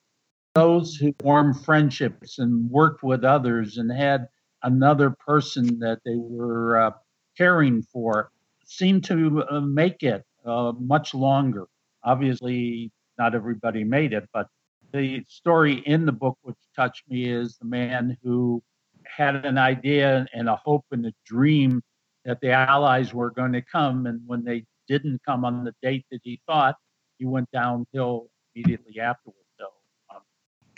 Those 0.54 0.94
who 0.96 1.14
formed 1.20 1.62
friendships 1.64 2.38
and 2.38 2.70
worked 2.70 3.02
with 3.02 3.24
others 3.24 3.76
and 3.76 3.90
had 3.90 4.28
another 4.62 5.10
person 5.10 5.78
that 5.80 6.00
they 6.04 6.16
were 6.16 6.80
uh, 6.80 6.90
caring 7.36 7.82
for 7.82 8.30
seemed 8.64 9.04
to 9.04 9.44
uh, 9.50 9.60
make 9.60 10.02
it 10.02 10.24
uh, 10.46 10.72
much 10.78 11.12
longer. 11.12 11.66
Obviously, 12.04 12.90
not 13.18 13.34
everybody 13.34 13.84
made 13.84 14.12
it, 14.12 14.28
but 14.32 14.48
the 14.92 15.22
story 15.28 15.82
in 15.86 16.06
the 16.06 16.12
book 16.12 16.38
which 16.42 16.56
touched 16.74 17.02
me 17.08 17.28
is 17.28 17.58
the 17.58 17.66
man 17.66 18.16
who 18.22 18.62
had 19.06 19.44
an 19.44 19.58
idea 19.58 20.26
and 20.34 20.48
a 20.48 20.56
hope 20.56 20.84
and 20.90 21.06
a 21.06 21.12
dream 21.24 21.82
that 22.24 22.40
the 22.40 22.52
Allies 22.52 23.12
were 23.12 23.30
going 23.30 23.52
to 23.52 23.62
come. 23.62 24.06
And 24.06 24.20
when 24.26 24.44
they 24.44 24.64
didn't 24.88 25.20
come 25.26 25.44
on 25.44 25.64
the 25.64 25.74
date 25.82 26.06
that 26.10 26.20
he 26.22 26.40
thought, 26.46 26.76
he 27.18 27.26
went 27.26 27.50
downhill 27.52 28.28
immediately 28.54 29.00
afterwards. 29.00 29.38
So, 29.58 29.66
um, 30.10 30.22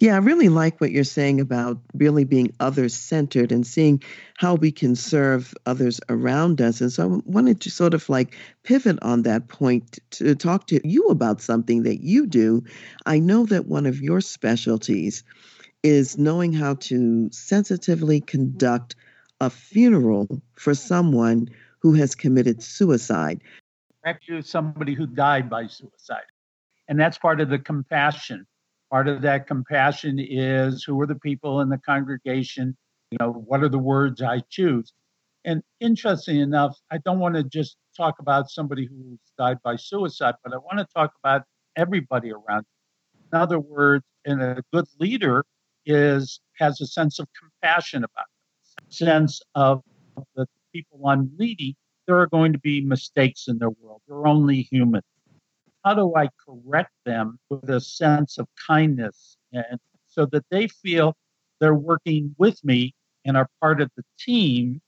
yeah, 0.00 0.14
I 0.14 0.18
really 0.18 0.48
like 0.48 0.80
what 0.80 0.90
you're 0.90 1.04
saying 1.04 1.40
about 1.40 1.78
really 1.94 2.24
being 2.24 2.52
others 2.60 2.94
centered 2.94 3.52
and 3.52 3.66
seeing 3.66 4.02
how 4.36 4.54
we 4.54 4.70
can 4.70 4.96
serve 4.96 5.54
others 5.64 6.00
around 6.08 6.60
us. 6.60 6.80
And 6.80 6.92
so 6.92 7.14
I 7.14 7.20
wanted 7.24 7.60
to 7.62 7.70
sort 7.70 7.94
of 7.94 8.08
like 8.08 8.36
pivot 8.64 8.98
on 9.02 9.22
that 9.22 9.48
point 9.48 9.98
to 10.12 10.34
talk 10.34 10.66
to 10.68 10.86
you 10.86 11.06
about 11.08 11.40
something 11.40 11.84
that 11.84 12.02
you 12.02 12.26
do. 12.26 12.64
I 13.06 13.18
know 13.18 13.46
that 13.46 13.66
one 13.66 13.86
of 13.86 14.00
your 14.00 14.20
specialties 14.20 15.24
is 15.86 16.18
knowing 16.18 16.52
how 16.52 16.74
to 16.74 17.30
sensitively 17.30 18.20
conduct 18.20 18.96
a 19.40 19.48
funeral 19.48 20.26
for 20.56 20.74
someone 20.74 21.48
who 21.78 21.92
has 21.92 22.12
committed 22.12 22.60
suicide. 22.60 23.40
Actually, 24.04 24.42
somebody 24.42 24.94
who 24.94 25.06
died 25.06 25.48
by 25.48 25.68
suicide. 25.68 26.26
And 26.88 26.98
that's 26.98 27.18
part 27.18 27.40
of 27.40 27.50
the 27.50 27.60
compassion. 27.60 28.48
Part 28.90 29.06
of 29.06 29.22
that 29.22 29.46
compassion 29.46 30.18
is 30.18 30.82
who 30.82 31.00
are 31.00 31.06
the 31.06 31.14
people 31.14 31.60
in 31.60 31.68
the 31.68 31.78
congregation? 31.78 32.76
You 33.12 33.18
know, 33.20 33.30
what 33.30 33.62
are 33.62 33.68
the 33.68 33.78
words 33.78 34.20
I 34.20 34.40
choose? 34.50 34.92
And 35.44 35.62
interesting 35.78 36.40
enough, 36.40 36.76
I 36.90 36.98
don't 36.98 37.20
want 37.20 37.36
to 37.36 37.44
just 37.44 37.76
talk 37.96 38.18
about 38.18 38.50
somebody 38.50 38.86
who's 38.86 39.20
died 39.38 39.58
by 39.62 39.76
suicide, 39.76 40.34
but 40.42 40.52
I 40.52 40.56
want 40.56 40.78
to 40.78 40.86
talk 40.92 41.12
about 41.22 41.42
everybody 41.76 42.32
around. 42.32 42.66
In 43.32 43.38
other 43.38 43.60
words, 43.60 44.04
and 44.24 44.42
a 44.42 44.64
good 44.72 44.86
leader 44.98 45.44
is 45.86 46.40
has 46.58 46.80
a 46.80 46.86
sense 46.86 47.18
of 47.18 47.28
compassion 47.38 48.04
about 48.04 48.26
them, 48.26 48.90
sense 48.90 49.40
of 49.54 49.82
the 50.34 50.46
people 50.72 51.06
I'm 51.06 51.30
leading. 51.38 51.74
There 52.06 52.18
are 52.20 52.26
going 52.26 52.52
to 52.52 52.58
be 52.58 52.80
mistakes 52.80 53.48
in 53.48 53.58
their 53.58 53.70
world. 53.70 54.02
They're 54.06 54.26
only 54.26 54.62
human. 54.62 55.02
How 55.84 55.94
do 55.94 56.14
I 56.16 56.28
correct 56.44 56.92
them 57.04 57.38
with 57.48 57.68
a 57.70 57.80
sense 57.80 58.38
of 58.38 58.48
kindness 58.66 59.36
and 59.52 59.78
so 60.06 60.26
that 60.26 60.44
they 60.50 60.68
feel 60.68 61.14
they're 61.60 61.74
working 61.74 62.34
with 62.38 62.62
me 62.64 62.94
and 63.24 63.36
are 63.36 63.48
part 63.60 63.80
of 63.80 63.90
the 63.96 64.04
team 64.18 64.80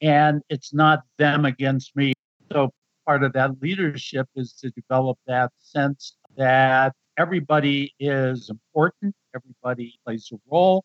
and 0.00 0.42
it's 0.48 0.74
not 0.74 1.02
them 1.18 1.44
against 1.44 1.94
me. 1.96 2.12
So 2.52 2.70
part 3.06 3.22
of 3.22 3.32
that 3.34 3.60
leadership 3.60 4.28
is 4.34 4.52
to 4.54 4.70
develop 4.70 5.18
that 5.26 5.50
sense 5.58 6.16
that 6.36 6.94
everybody 7.18 7.94
is 8.00 8.50
important, 8.50 9.14
everybody 9.34 9.94
plays 10.04 10.28
a 10.32 10.36
role. 10.50 10.84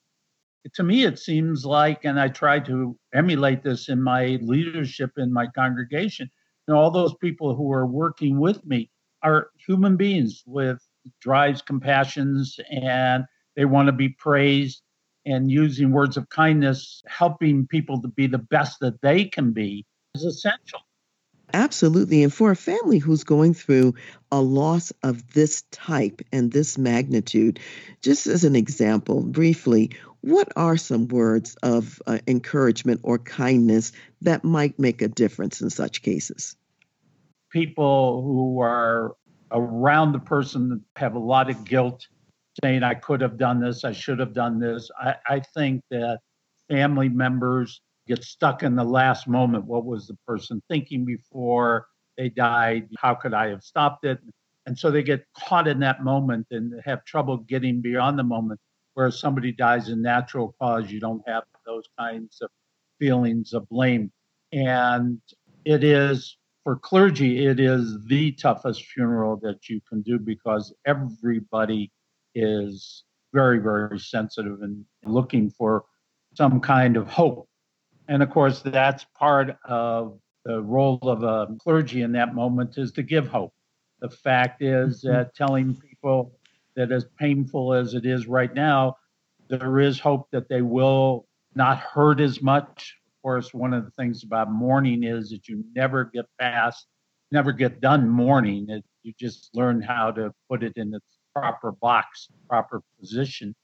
To 0.74 0.84
me, 0.84 1.06
it 1.06 1.18
seems 1.18 1.66
like, 1.66 2.06
and 2.06 2.20
I 2.20 2.28
try 2.28 2.60
to 2.60 2.98
emulate 3.14 3.64
this 3.64 3.90
in 3.90 4.02
my 4.02 4.38
leadership 4.42 5.12
in 5.18 5.32
my 5.32 5.48
congregation, 5.56 6.30
you 6.68 6.74
know, 6.74 6.80
all 6.80 6.92
those 6.92 7.16
people 7.16 7.56
who 7.56 7.72
are 7.72 7.88
working 7.88 8.40
with 8.40 8.64
me 8.66 8.90
are 9.24 9.50
human 9.66 9.96
beings 9.98 10.44
with 10.46 10.78
drives, 11.22 11.62
compassions, 11.62 12.60
and 12.70 13.24
they 13.56 13.66
want 13.66 13.88
to 13.88 13.94
be 13.94 14.10
praised 14.10 14.82
and 15.26 15.52
using 15.52 15.92
words 15.92 16.18
of 16.18 16.30
kindness, 16.30 17.02
helping 17.08 17.68
people 17.68 18.02
to 18.02 18.08
be 18.08 18.28
the 18.28 18.38
best 18.38 18.80
that 18.82 19.02
they 19.02 19.26
can 19.26 19.52
be 19.52 19.86
is 20.16 20.24
essential. 20.24 20.82
Absolutely. 21.54 22.24
And 22.24 22.34
for 22.34 22.52
a 22.52 22.56
family 22.56 23.00
who's 23.00 23.24
going 23.24 23.54
through 23.54 23.96
a 24.32 24.42
loss 24.42 24.92
of 25.04 25.34
this 25.34 25.64
type 25.72 26.22
and 26.32 26.52
this 26.52 26.78
magnitude, 26.78 27.60
just 28.02 28.28
as 28.28 28.44
an 28.44 28.56
example, 28.56 29.24
briefly, 29.24 29.92
what 30.22 30.52
are 30.56 30.78
some 30.78 31.08
words 31.08 31.56
of 31.64 32.02
uh, 32.06 32.20
encouragement 32.28 33.00
or 33.04 33.18
kindness 33.18 33.92
that 34.22 34.44
might 34.44 34.78
make 34.78 35.02
a 35.02 35.08
difference 35.08 35.62
in 35.62 35.70
such 35.70 36.02
cases? 36.02 36.56
People 37.52 38.22
who 38.22 38.60
are 38.60 39.16
around 39.52 40.12
the 40.12 40.20
person 40.20 40.84
have 40.98 41.16
a 41.16 41.20
lot 41.20 41.50
of 41.50 41.64
guilt, 41.64 42.08
saying, 42.64 42.84
I 42.84 42.94
could 42.94 43.22
have 43.22 43.38
done 43.38 43.60
this, 43.60 43.84
I 43.84 43.92
should 43.94 44.20
have 44.20 44.34
done 44.34 44.60
this. 44.60 44.92
I, 45.00 45.16
I 45.28 45.40
think 45.40 45.82
that 45.90 46.20
family 46.70 47.10
members 47.10 47.82
get 48.10 48.24
stuck 48.24 48.64
in 48.64 48.76
the 48.76 48.84
last 48.84 49.28
moment. 49.28 49.66
What 49.66 49.86
was 49.86 50.08
the 50.08 50.18
person 50.28 50.62
thinking 50.68 51.06
before 51.06 51.86
they 52.18 52.30
died? 52.30 52.90
How 52.98 53.14
could 53.14 53.34
I 53.34 53.50
have 53.50 53.64
stopped 53.64 54.04
it? 54.04 54.20
And 54.66 54.78
so 54.78 54.92
they 54.92 55.04
get 55.04 55.26
caught 55.38 55.68
in 55.68 55.80
that 55.80 56.04
moment 56.04 56.48
and 56.52 56.74
have 56.84 57.06
trouble 57.06 57.38
getting 57.38 57.82
beyond 57.82 58.20
the 58.20 58.24
moment. 58.24 58.60
Whereas 58.96 59.20
somebody 59.20 59.52
dies 59.52 59.90
in 59.90 60.02
natural 60.02 60.56
cause, 60.60 60.92
you 60.92 61.00
don't 61.00 61.22
have 61.28 61.44
those 61.66 61.86
kinds 61.98 62.40
of 62.42 62.50
feelings 63.00 63.54
of 63.54 63.70
blame. 63.70 64.12
And 64.52 65.22
it 65.64 65.84
is 65.84 66.36
for 66.64 66.78
clergy, 66.78 67.46
it 67.46 67.60
is 67.60 67.98
the 68.08 68.32
toughest 68.34 68.84
funeral 68.86 69.40
that 69.44 69.70
you 69.70 69.80
can 69.88 70.02
do 70.02 70.20
because 70.20 70.74
everybody 70.86 71.92
is 72.36 73.04
very, 73.34 73.60
very 73.60 74.00
sensitive 74.00 74.62
and 74.62 74.84
looking 75.06 75.50
for 75.52 75.86
some 76.36 76.60
kind 76.60 76.98
of 76.98 77.08
hope 77.08 77.49
and 78.10 78.24
of 78.24 78.32
course, 78.32 78.62
that's 78.66 79.06
part 79.18 79.56
of 79.66 80.20
the 80.44 80.62
role 80.62 80.98
of 81.04 81.22
a 81.24 81.56
clergy 81.60 82.02
in 82.02 82.12
that 82.14 82.34
moment 82.34 82.78
is 82.78 82.92
to 82.94 83.04
give 83.04 83.28
hope. 83.28 83.54
The 84.02 84.10
fact 84.10 84.64
is 84.64 85.04
mm-hmm. 85.04 85.16
that 85.16 85.36
telling 85.36 85.76
people 85.76 86.34
that 86.76 86.92
as 86.92 87.06
painful 87.20 87.74
as 87.74 87.94
it 87.94 88.08
is 88.08 88.26
right 88.26 88.54
now, 88.54 88.98
there 89.48 89.80
is 89.80 90.00
hope 90.00 90.28
that 90.32 90.50
they 90.50 90.64
will 90.64 91.28
not 91.54 91.78
hurt 91.78 92.20
as 92.20 92.42
much. 92.42 92.96
Of 93.06 93.22
course, 93.22 93.54
one 93.54 93.76
of 93.76 93.86
the 93.86 93.92
things 93.92 94.24
about 94.24 94.52
mourning 94.52 95.04
is 95.04 95.30
that 95.30 95.48
you 95.48 95.64
never 95.76 96.06
get 96.06 96.26
past, 96.40 96.88
never 97.32 97.52
get 97.52 97.80
done 97.80 98.10
mourning. 98.10 98.70
It, 98.70 98.84
you 99.04 99.14
just 99.20 99.52
learn 99.54 99.82
how 99.82 100.10
to 100.12 100.34
put 100.50 100.64
it 100.64 100.74
in 100.78 100.96
its 100.96 101.20
proper 101.36 101.74
box, 101.74 102.28
proper 102.50 102.82
position. 103.00 103.56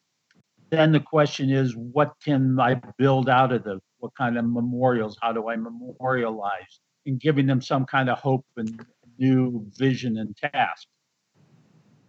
Then 0.70 0.92
the 0.92 1.00
question 1.00 1.50
is, 1.50 1.76
what 1.76 2.14
can 2.24 2.60
I 2.60 2.80
build 2.98 3.28
out 3.28 3.52
of 3.52 3.64
the 3.64 3.80
what 4.06 4.16
kind 4.16 4.38
of 4.38 4.46
memorials, 4.46 5.18
how 5.20 5.34
do 5.34 5.50
I 5.50 5.56
memorialize, 5.56 6.80
and 7.08 7.20
giving 7.20 7.48
them 7.48 7.60
some 7.60 7.86
kind 7.86 8.08
of 8.08 8.20
hope 8.20 8.46
and 8.56 8.86
new 9.18 9.66
vision 9.80 10.18
and 10.18 10.38
task. 10.38 10.88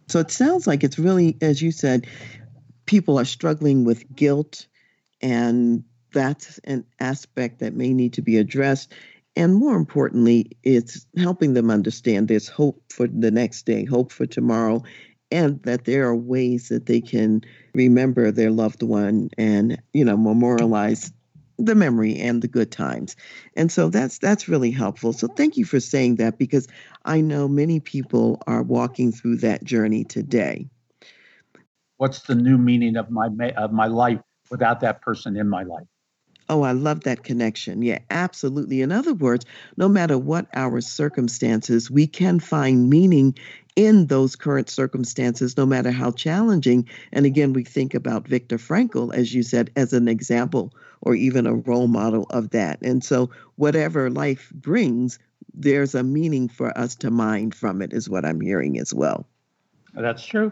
So 0.07 0.19
it 0.19 0.29
sounds 0.29 0.67
like 0.67 0.83
it's 0.83 0.99
really, 0.99 1.37
as 1.41 1.59
you 1.59 1.71
said, 1.71 2.05
people 2.85 3.19
are 3.19 3.25
struggling 3.25 3.83
with 3.83 4.15
guilt, 4.15 4.67
and 5.21 5.83
that's 6.13 6.59
an 6.65 6.85
aspect 6.99 7.59
that 7.59 7.73
may 7.73 7.93
need 7.93 8.13
to 8.13 8.21
be 8.21 8.37
addressed. 8.37 8.93
And 9.35 9.55
more 9.55 9.75
importantly, 9.75 10.51
it's 10.61 11.07
helping 11.17 11.55
them 11.55 11.71
understand 11.71 12.27
there's 12.27 12.47
hope 12.47 12.83
for 12.91 13.07
the 13.07 13.31
next 13.31 13.65
day, 13.65 13.85
hope 13.85 14.11
for 14.11 14.27
tomorrow, 14.27 14.83
and 15.31 15.61
that 15.63 15.85
there 15.85 16.07
are 16.07 16.15
ways 16.15 16.69
that 16.69 16.85
they 16.85 17.01
can 17.01 17.41
remember 17.73 18.31
their 18.31 18.51
loved 18.51 18.83
one 18.83 19.31
and, 19.35 19.81
you 19.93 20.05
know, 20.05 20.15
memorialize 20.15 21.11
the 21.57 21.75
memory 21.75 22.17
and 22.17 22.41
the 22.41 22.47
good 22.47 22.71
times. 22.71 23.15
And 23.55 23.71
so 23.71 23.89
that's 23.89 24.19
that's 24.19 24.47
really 24.47 24.71
helpful. 24.71 25.13
So 25.13 25.27
thank 25.27 25.57
you 25.57 25.65
for 25.65 25.79
saying 25.79 26.15
that 26.15 26.37
because 26.37 26.67
I 27.05 27.21
know 27.21 27.47
many 27.47 27.79
people 27.79 28.41
are 28.47 28.63
walking 28.63 29.11
through 29.11 29.37
that 29.37 29.63
journey 29.63 30.03
today. 30.03 30.67
What's 31.97 32.21
the 32.21 32.35
new 32.35 32.57
meaning 32.57 32.95
of 32.95 33.09
my 33.09 33.29
of 33.57 33.71
my 33.71 33.87
life 33.87 34.21
without 34.49 34.81
that 34.81 35.01
person 35.01 35.35
in 35.35 35.49
my 35.49 35.63
life? 35.63 35.87
Oh, 36.49 36.61
I 36.61 36.71
love 36.71 37.01
that 37.01 37.23
connection. 37.23 37.81
Yeah, 37.81 37.99
absolutely. 38.09 38.81
In 38.81 38.91
other 38.91 39.13
words, 39.13 39.45
no 39.75 39.89
matter 39.89 40.17
what 40.17 40.47
our 40.53 40.79
circumstances, 40.79 41.91
we 41.91 42.07
can 42.07 42.39
find 42.39 42.89
meaning 42.89 43.35
in 43.77 44.07
those 44.07 44.35
current 44.35 44.69
circumstances, 44.69 45.55
no 45.55 45.65
matter 45.65 45.91
how 45.91 46.11
challenging. 46.11 46.89
And 47.13 47.25
again, 47.25 47.53
we 47.53 47.63
think 47.63 47.93
about 47.93 48.27
Viktor 48.27 48.57
Frankl, 48.57 49.13
as 49.13 49.33
you 49.33 49.43
said, 49.43 49.71
as 49.77 49.93
an 49.93 50.07
example 50.07 50.73
or 51.01 51.13
even 51.13 51.45
a 51.45 51.53
role 51.53 51.87
model 51.87 52.25
of 52.31 52.49
that. 52.49 52.81
And 52.81 53.03
so, 53.03 53.29
whatever 53.55 54.09
life 54.09 54.51
brings, 54.55 55.19
there's 55.53 55.93
a 55.93 56.03
meaning 56.03 56.49
for 56.49 56.75
us 56.77 56.95
to 56.95 57.11
mine 57.11 57.51
from 57.51 57.81
it, 57.83 57.93
is 57.93 58.09
what 58.09 58.25
I'm 58.25 58.41
hearing 58.41 58.79
as 58.79 58.93
well. 58.93 59.27
That's 59.93 60.25
true. 60.25 60.51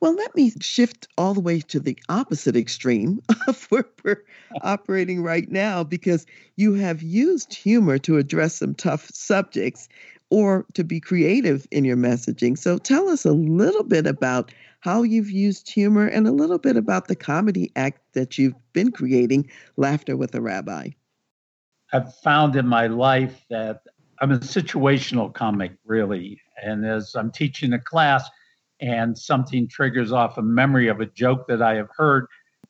Well, 0.00 0.16
let 0.16 0.34
me 0.34 0.52
shift 0.62 1.08
all 1.18 1.34
the 1.34 1.40
way 1.40 1.60
to 1.60 1.78
the 1.78 1.98
opposite 2.08 2.56
extreme 2.56 3.20
of 3.46 3.64
where 3.70 3.84
we're 4.02 4.24
operating 4.62 5.22
right 5.22 5.50
now 5.50 5.84
because 5.84 6.24
you 6.56 6.72
have 6.74 7.02
used 7.02 7.52
humor 7.52 7.98
to 7.98 8.16
address 8.16 8.56
some 8.56 8.74
tough 8.74 9.10
subjects 9.12 9.90
or 10.30 10.64
to 10.74 10.84
be 10.84 11.00
creative 11.00 11.66
in 11.70 11.84
your 11.84 11.96
messaging. 11.96 12.56
So 12.56 12.78
tell 12.78 13.08
us 13.08 13.24
a 13.24 13.32
little 13.32 13.82
bit 13.82 14.06
about 14.06 14.52
how 14.80 15.02
you've 15.02 15.30
used 15.30 15.70
humor 15.70 16.06
and 16.06 16.26
a 16.26 16.32
little 16.32 16.58
bit 16.58 16.76
about 16.76 17.08
the 17.08 17.16
comedy 17.16 17.70
act 17.76 18.00
that 18.14 18.38
you've 18.38 18.54
been 18.72 18.92
creating, 18.92 19.50
Laughter 19.76 20.16
with 20.16 20.34
a 20.34 20.40
Rabbi. 20.40 20.90
I've 21.92 22.14
found 22.16 22.56
in 22.56 22.66
my 22.66 22.86
life 22.86 23.44
that 23.50 23.82
I'm 24.20 24.30
a 24.30 24.38
situational 24.38 25.32
comic, 25.32 25.72
really. 25.84 26.40
And 26.62 26.86
as 26.86 27.14
I'm 27.14 27.30
teaching 27.32 27.72
a 27.72 27.78
class, 27.78 28.30
and 28.80 29.16
something 29.16 29.68
triggers 29.68 30.12
off 30.12 30.38
a 30.38 30.42
memory 30.42 30.88
of 30.88 31.00
a 31.00 31.06
joke 31.06 31.46
that 31.48 31.62
I 31.62 31.74
have 31.74 31.90
heard, 31.94 32.26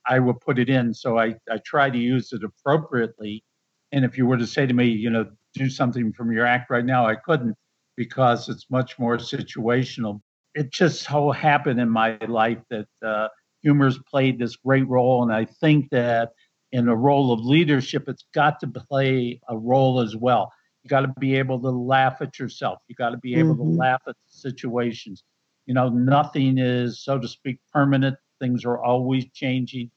I 0.07 0.19
will 0.19 0.33
put 0.33 0.59
it 0.59 0.69
in. 0.69 0.93
So 0.93 1.17
I, 1.17 1.35
I 1.49 1.57
try 1.65 1.89
to 1.89 1.97
use 1.97 2.33
it 2.33 2.43
appropriately. 2.43 3.43
And 3.91 4.03
if 4.03 4.17
you 4.17 4.25
were 4.25 4.37
to 4.37 4.47
say 4.47 4.65
to 4.65 4.73
me, 4.73 4.85
you 4.85 5.09
know, 5.09 5.29
do 5.53 5.69
something 5.69 6.13
from 6.13 6.31
your 6.31 6.45
act 6.45 6.69
right 6.69 6.85
now, 6.85 7.05
I 7.05 7.15
couldn't 7.15 7.55
because 7.97 8.49
it's 8.49 8.69
much 8.69 8.97
more 8.97 9.17
situational. 9.17 10.21
It 10.55 10.71
just 10.71 11.03
so 11.03 11.31
happened 11.31 11.79
in 11.79 11.89
my 11.89 12.17
life 12.27 12.59
that 12.69 12.87
uh, 13.05 13.27
humor's 13.61 13.99
played 14.09 14.39
this 14.39 14.55
great 14.55 14.87
role. 14.87 15.23
And 15.23 15.33
I 15.33 15.45
think 15.45 15.89
that 15.91 16.31
in 16.71 16.87
a 16.87 16.95
role 16.95 17.31
of 17.31 17.41
leadership, 17.41 18.07
it's 18.07 18.25
got 18.33 18.59
to 18.61 18.67
play 18.67 19.39
a 19.49 19.57
role 19.57 19.99
as 19.99 20.15
well. 20.15 20.51
You 20.83 20.89
got 20.89 21.01
to 21.01 21.13
be 21.19 21.35
able 21.35 21.59
to 21.61 21.69
laugh 21.69 22.17
at 22.21 22.39
yourself. 22.39 22.79
You 22.87 22.95
got 22.95 23.11
to 23.11 23.17
be 23.17 23.35
able 23.35 23.55
mm-hmm. 23.55 23.73
to 23.73 23.77
laugh 23.77 24.01
at 24.07 24.15
situations 24.27 25.23
you 25.65 25.73
know, 25.73 25.89
nothing 25.89 26.57
is, 26.57 27.03
so 27.03 27.19
to 27.19 27.27
speak, 27.27 27.59
permanent. 27.71 28.17
Things 28.39 28.65
are 28.65 28.81
always 28.83 29.25
changing, 29.33 29.91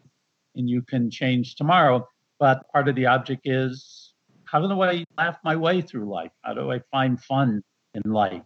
and 0.54 0.68
you 0.68 0.82
can 0.82 1.10
change 1.10 1.56
tomorrow. 1.56 2.06
But 2.38 2.62
part 2.72 2.88
of 2.88 2.94
the 2.94 3.06
object 3.06 3.42
is 3.44 4.03
how 4.46 4.66
do 4.66 4.82
I 4.82 5.04
laugh 5.16 5.38
my 5.44 5.56
way 5.56 5.80
through 5.80 6.10
life? 6.10 6.32
How 6.42 6.54
do 6.54 6.70
I 6.70 6.80
find 6.90 7.22
fun 7.22 7.62
in 7.94 8.10
life? 8.10 8.42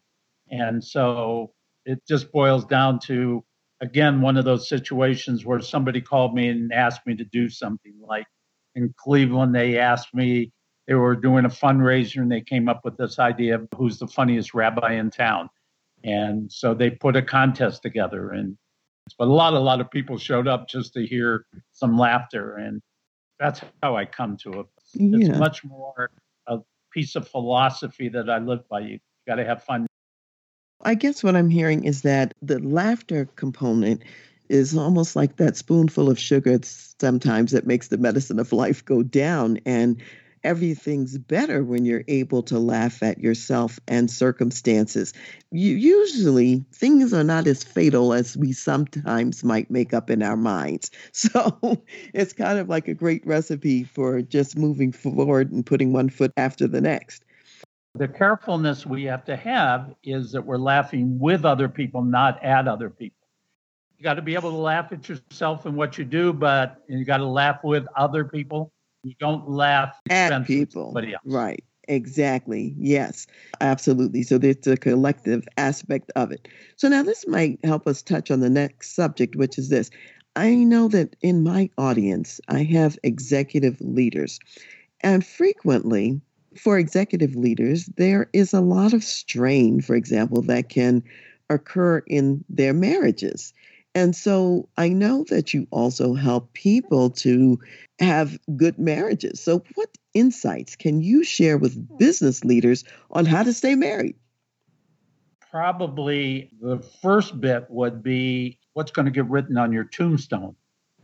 And 0.50 0.82
so 0.82 1.52
it 1.84 2.00
just 2.06 2.32
boils 2.32 2.64
down 2.64 2.98
to, 3.00 3.44
again, 3.80 4.20
one 4.20 4.36
of 4.36 4.44
those 4.44 4.68
situations 4.68 5.44
where 5.44 5.60
somebody 5.60 6.00
called 6.00 6.34
me 6.34 6.48
and 6.48 6.72
asked 6.72 7.06
me 7.06 7.16
to 7.16 7.24
do 7.24 7.48
something. 7.48 7.94
Like 8.00 8.26
in 8.74 8.94
Cleveland, 8.96 9.54
they 9.54 9.78
asked 9.78 10.14
me, 10.14 10.52
they 10.86 10.94
were 10.94 11.16
doing 11.16 11.44
a 11.44 11.50
fundraiser 11.50 12.22
and 12.22 12.32
they 12.32 12.40
came 12.40 12.68
up 12.68 12.80
with 12.84 12.96
this 12.96 13.18
idea 13.18 13.56
of 13.56 13.68
who's 13.76 13.98
the 13.98 14.06
funniest 14.06 14.54
rabbi 14.54 14.94
in 14.94 15.10
town. 15.10 15.50
And 16.04 16.50
so 16.50 16.74
they 16.74 16.90
put 16.90 17.16
a 17.16 17.22
contest 17.22 17.82
together 17.82 18.30
and 18.30 18.56
but 19.16 19.28
a 19.28 19.32
lot, 19.32 19.54
a 19.54 19.58
lot 19.58 19.80
of 19.80 19.90
people 19.90 20.18
showed 20.18 20.48
up 20.48 20.68
just 20.68 20.92
to 20.94 21.06
hear 21.06 21.46
some 21.72 21.96
laughter. 21.96 22.56
And 22.56 22.82
that's 23.38 23.60
how 23.82 23.96
I 23.96 24.04
come 24.04 24.36
to 24.38 24.60
it. 24.60 24.66
Yeah. 24.94 25.30
It's 25.30 25.38
much 25.38 25.64
more 25.64 26.10
a 26.46 26.58
piece 26.92 27.16
of 27.16 27.28
philosophy 27.28 28.08
that 28.08 28.28
I 28.30 28.38
live 28.38 28.68
by. 28.68 28.80
You 28.80 28.98
got 29.26 29.36
to 29.36 29.44
have 29.44 29.62
fun. 29.62 29.86
I 30.82 30.94
guess 30.94 31.22
what 31.22 31.36
I'm 31.36 31.50
hearing 31.50 31.84
is 31.84 32.02
that 32.02 32.34
the 32.40 32.60
laughter 32.60 33.26
component 33.36 34.02
is 34.48 34.76
almost 34.76 35.16
like 35.16 35.36
that 35.36 35.56
spoonful 35.56 36.08
of 36.08 36.18
sugar 36.18 36.58
sometimes 36.62 37.52
that 37.52 37.66
makes 37.66 37.88
the 37.88 37.98
medicine 37.98 38.38
of 38.38 38.52
life 38.52 38.84
go 38.84 39.02
down. 39.02 39.58
And 39.66 40.00
everything's 40.44 41.18
better 41.18 41.62
when 41.64 41.84
you're 41.84 42.04
able 42.08 42.42
to 42.44 42.58
laugh 42.58 43.02
at 43.02 43.18
yourself 43.18 43.78
and 43.88 44.10
circumstances. 44.10 45.12
You, 45.50 45.74
usually, 45.74 46.64
things 46.72 47.12
are 47.12 47.24
not 47.24 47.46
as 47.46 47.64
fatal 47.64 48.12
as 48.12 48.36
we 48.36 48.52
sometimes 48.52 49.44
might 49.44 49.70
make 49.70 49.94
up 49.94 50.10
in 50.10 50.22
our 50.22 50.36
minds. 50.36 50.90
So 51.12 51.82
it's 52.14 52.32
kind 52.32 52.58
of 52.58 52.68
like 52.68 52.88
a 52.88 52.94
great 52.94 53.26
recipe 53.26 53.84
for 53.84 54.22
just 54.22 54.56
moving 54.56 54.92
forward 54.92 55.50
and 55.52 55.66
putting 55.66 55.92
one 55.92 56.08
foot 56.08 56.32
after 56.36 56.66
the 56.66 56.80
next. 56.80 57.24
The 57.94 58.08
carefulness 58.08 58.86
we 58.86 59.04
have 59.04 59.24
to 59.24 59.36
have 59.36 59.94
is 60.04 60.32
that 60.32 60.44
we're 60.44 60.58
laughing 60.58 61.18
with 61.18 61.44
other 61.44 61.68
people, 61.68 62.02
not 62.02 62.42
at 62.42 62.68
other 62.68 62.88
people. 62.88 63.26
You 63.98 64.04
got 64.04 64.14
to 64.14 64.22
be 64.22 64.34
able 64.34 64.50
to 64.50 64.56
laugh 64.56 64.92
at 64.92 65.08
yourself 65.08 65.66
and 65.66 65.76
what 65.76 65.98
you 65.98 66.04
do, 66.04 66.32
but 66.32 66.82
you 66.88 67.04
got 67.04 67.16
to 67.18 67.26
laugh 67.26 67.64
with 67.64 67.84
other 67.96 68.24
people 68.24 68.72
you 69.02 69.14
don't 69.20 69.48
laugh 69.48 69.96
at 70.10 70.46
people. 70.46 70.94
Right. 71.24 71.64
Exactly. 71.88 72.74
Yes, 72.76 73.26
absolutely. 73.62 74.22
So 74.22 74.36
there's 74.36 74.66
a 74.66 74.76
collective 74.76 75.48
aspect 75.56 76.12
of 76.16 76.30
it. 76.30 76.46
So 76.76 76.86
now 76.88 77.02
this 77.02 77.26
might 77.26 77.58
help 77.64 77.86
us 77.86 78.02
touch 78.02 78.30
on 78.30 78.40
the 78.40 78.50
next 78.50 78.94
subject, 78.94 79.36
which 79.36 79.56
is 79.58 79.70
this. 79.70 79.90
I 80.36 80.54
know 80.54 80.88
that 80.88 81.16
in 81.22 81.42
my 81.42 81.70
audience, 81.78 82.40
I 82.48 82.62
have 82.64 82.98
executive 83.02 83.80
leaders. 83.80 84.38
And 85.00 85.24
frequently, 85.24 86.20
for 86.58 86.78
executive 86.78 87.34
leaders, 87.34 87.86
there 87.96 88.28
is 88.34 88.52
a 88.52 88.60
lot 88.60 88.92
of 88.92 89.02
strain, 89.02 89.80
for 89.80 89.96
example, 89.96 90.42
that 90.42 90.68
can 90.68 91.02
occur 91.48 92.02
in 92.06 92.44
their 92.50 92.74
marriages. 92.74 93.54
And 93.98 94.14
so 94.14 94.68
I 94.76 94.90
know 94.90 95.24
that 95.28 95.52
you 95.52 95.66
also 95.72 96.14
help 96.14 96.52
people 96.52 97.10
to 97.10 97.58
have 97.98 98.38
good 98.56 98.78
marriages. 98.78 99.42
So, 99.42 99.64
what 99.74 99.88
insights 100.14 100.76
can 100.76 101.02
you 101.02 101.24
share 101.24 101.58
with 101.58 101.98
business 101.98 102.44
leaders 102.44 102.84
on 103.10 103.26
how 103.26 103.42
to 103.42 103.52
stay 103.52 103.74
married? 103.74 104.14
Probably 105.50 106.48
the 106.60 106.78
first 107.02 107.40
bit 107.40 107.66
would 107.70 108.00
be 108.00 108.60
what's 108.74 108.92
going 108.92 109.06
to 109.06 109.10
get 109.10 109.26
written 109.26 109.58
on 109.58 109.72
your 109.72 109.84
tombstone. 109.84 110.54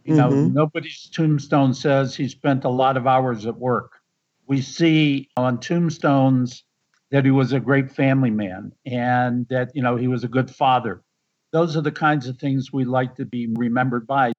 You 0.05 0.15
know, 0.15 0.29
mm-hmm. 0.29 0.55
nobody's 0.55 1.11
tombstone 1.13 1.75
says 1.75 2.15
he 2.15 2.29
spent 2.29 2.63
a 2.63 2.69
lot 2.69 2.97
of 2.97 3.09
hours 3.09 3.45
at 3.45 3.57
work. 3.57 3.99
We 4.47 4.61
see 4.61 5.31
on 5.37 5.59
tombstones 5.59 6.63
that 7.11 7.25
he 7.25 7.33
was 7.33 7.53
a 7.53 7.59
great 7.59 7.91
family 7.91 8.31
man 8.31 8.71
and 8.87 9.49
that, 9.49 9.75
you 9.75 9.83
know, 9.83 9.97
he 9.97 10.07
was 10.07 10.23
a 10.23 10.29
good 10.29 10.51
father. 10.51 11.03
Those 11.55 11.77
are 11.77 11.83
the 11.83 11.93
kinds 11.93 12.27
of 12.27 12.37
things 12.39 12.73
we 12.73 12.85
like 12.85 13.15
to 13.15 13.25
be 13.25 13.47
remembered 13.47 14.09
by. 14.09 14.33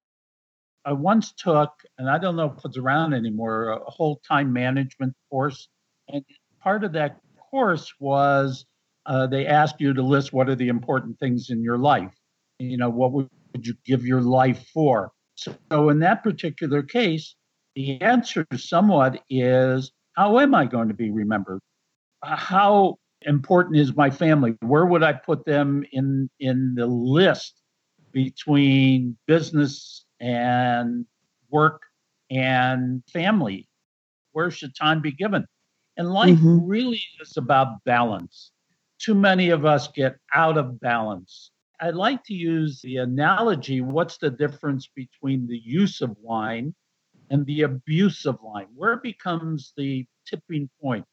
I 0.83 0.91
once 0.91 1.31
took, 1.31 1.71
and 1.97 2.09
I 2.09 2.17
don't 2.17 2.35
know 2.35 2.53
if 2.57 2.65
it's 2.65 2.77
around 2.77 3.13
anymore, 3.13 3.69
a 3.69 3.89
whole 3.89 4.19
time 4.27 4.51
management 4.51 5.13
course. 5.31 5.69
And 6.09 6.25
part 6.61 6.83
of 6.83 6.91
that 6.91 7.21
course 7.49 7.93
was 8.01 8.65
uh, 9.05 9.27
they 9.27 9.47
asked 9.47 9.79
you 9.79 9.93
to 9.93 10.01
list 10.01 10.33
what 10.33 10.49
are 10.49 10.55
the 10.55 10.67
important 10.67 11.17
things 11.17 11.49
in 11.51 11.63
your 11.63 11.77
life. 11.77 12.11
You 12.59 12.75
know, 12.75 12.89
what 12.89 13.13
would 13.13 13.29
you 13.61 13.75
give 13.85 14.05
your 14.05 14.21
life 14.21 14.67
for? 14.73 15.11
So, 15.35 15.89
in 15.89 15.99
that 15.99 16.21
particular 16.21 16.83
case, 16.83 17.33
the 17.75 18.01
answer 18.01 18.45
somewhat 18.57 19.23
is 19.29 19.89
how 20.17 20.39
am 20.39 20.53
I 20.53 20.65
going 20.65 20.89
to 20.89 20.93
be 20.93 21.11
remembered? 21.11 21.61
How 22.21 22.97
important 23.25 23.77
is 23.77 23.95
my 23.95 24.09
family? 24.09 24.55
Where 24.61 24.85
would 24.85 25.03
I 25.03 25.13
put 25.13 25.45
them 25.45 25.83
in 25.91 26.29
in 26.39 26.75
the 26.75 26.87
list 26.87 27.61
between 28.15 29.17
business 29.27 30.05
and 30.21 31.05
work 31.49 31.81
and 32.31 33.03
family. 33.11 33.67
Where 34.31 34.49
should 34.49 34.75
time 34.75 35.01
be 35.01 35.11
given? 35.11 35.45
And 35.97 36.11
life 36.11 36.37
mm-hmm. 36.37 36.65
really 36.65 37.03
is 37.21 37.37
about 37.37 37.83
balance. 37.85 38.51
Too 38.99 39.15
many 39.15 39.49
of 39.49 39.65
us 39.65 39.89
get 39.89 40.15
out 40.33 40.57
of 40.57 40.79
balance. 40.79 41.51
I 41.81 41.89
like 41.89 42.23
to 42.25 42.33
use 42.33 42.81
the 42.81 42.97
analogy 42.97 43.81
what's 43.81 44.17
the 44.17 44.31
difference 44.31 44.87
between 44.95 45.47
the 45.47 45.61
use 45.63 46.01
of 46.01 46.15
wine 46.21 46.73
and 47.29 47.45
the 47.45 47.63
abuse 47.63 48.25
of 48.25 48.37
wine? 48.41 48.67
where 48.75 48.97
becomes 48.97 49.73
the 49.75 50.05
tipping 50.25 50.69
point. 50.81 51.05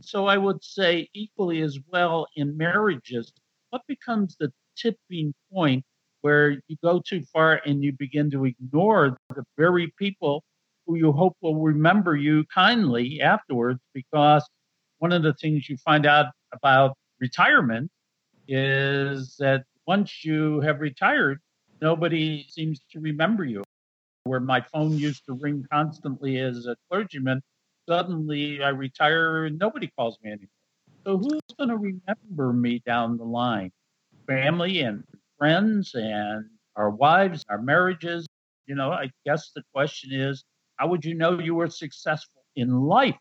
So 0.00 0.26
I 0.26 0.36
would 0.38 0.62
say, 0.64 1.08
equally 1.14 1.62
as 1.62 1.78
well 1.88 2.26
in 2.36 2.56
marriages, 2.56 3.32
what 3.70 3.82
becomes 3.86 4.36
the 4.38 4.52
tipping 4.76 5.34
point 5.52 5.84
where 6.22 6.60
you 6.68 6.76
go 6.82 7.00
too 7.00 7.22
far 7.32 7.60
and 7.66 7.82
you 7.82 7.92
begin 7.92 8.30
to 8.30 8.46
ignore 8.46 9.16
the 9.34 9.44
very 9.56 9.92
people 9.98 10.42
who 10.86 10.96
you 10.96 11.12
hope 11.12 11.36
will 11.42 11.60
remember 11.60 12.16
you 12.16 12.44
kindly 12.52 13.20
afterwards? 13.20 13.80
Because 13.94 14.46
one 14.98 15.12
of 15.12 15.22
the 15.22 15.34
things 15.34 15.68
you 15.68 15.76
find 15.78 16.06
out 16.06 16.26
about 16.52 16.96
retirement 17.20 17.90
is 18.48 19.36
that 19.38 19.64
once 19.86 20.24
you 20.24 20.60
have 20.60 20.80
retired, 20.80 21.40
nobody 21.80 22.46
seems 22.48 22.80
to 22.92 23.00
remember 23.00 23.44
you. 23.44 23.62
Where 24.24 24.40
my 24.40 24.60
phone 24.60 24.98
used 24.98 25.24
to 25.26 25.34
ring 25.34 25.64
constantly 25.72 26.38
as 26.38 26.66
a 26.66 26.76
clergyman, 26.90 27.40
suddenly 27.90 28.62
I 28.62 28.68
retire 28.68 29.46
and 29.46 29.58
nobody 29.58 29.90
calls 29.98 30.18
me 30.22 30.30
anymore. 30.30 30.48
So 31.04 31.18
who's 31.18 31.40
going 31.58 31.70
to 31.70 31.76
remember 31.76 32.52
me 32.52 32.82
down 32.86 33.16
the 33.16 33.24
line? 33.24 33.72
Family 34.28 34.80
and 34.80 35.02
friends 35.38 35.92
and 35.94 36.44
our 36.76 36.90
wives, 36.90 37.44
our 37.48 37.60
marriages. 37.60 38.26
You 38.66 38.76
know, 38.76 38.92
I 38.92 39.10
guess 39.26 39.50
the 39.56 39.62
question 39.74 40.12
is, 40.12 40.44
how 40.76 40.86
would 40.88 41.04
you 41.04 41.14
know 41.14 41.40
you 41.40 41.56
were 41.56 41.68
successful 41.68 42.42
in 42.54 42.70
life 42.82 43.16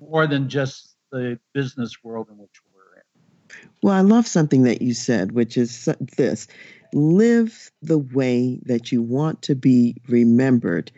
more 0.00 0.26
than 0.26 0.48
just 0.48 0.96
the 1.12 1.38
business 1.52 1.96
world 2.02 2.28
in 2.30 2.38
which 2.38 2.54
we're 2.72 3.00
in? 3.00 3.66
Well, 3.82 3.94
I 3.94 4.00
love 4.00 4.26
something 4.26 4.62
that 4.62 4.80
you 4.80 4.94
said, 4.94 5.32
which 5.32 5.58
is 5.58 5.88
this 6.16 6.46
live 6.94 7.70
the 7.82 7.98
way 7.98 8.60
that 8.64 8.92
you 8.92 9.02
want 9.02 9.42
to 9.42 9.54
be 9.54 9.96
remembered. 10.08 10.90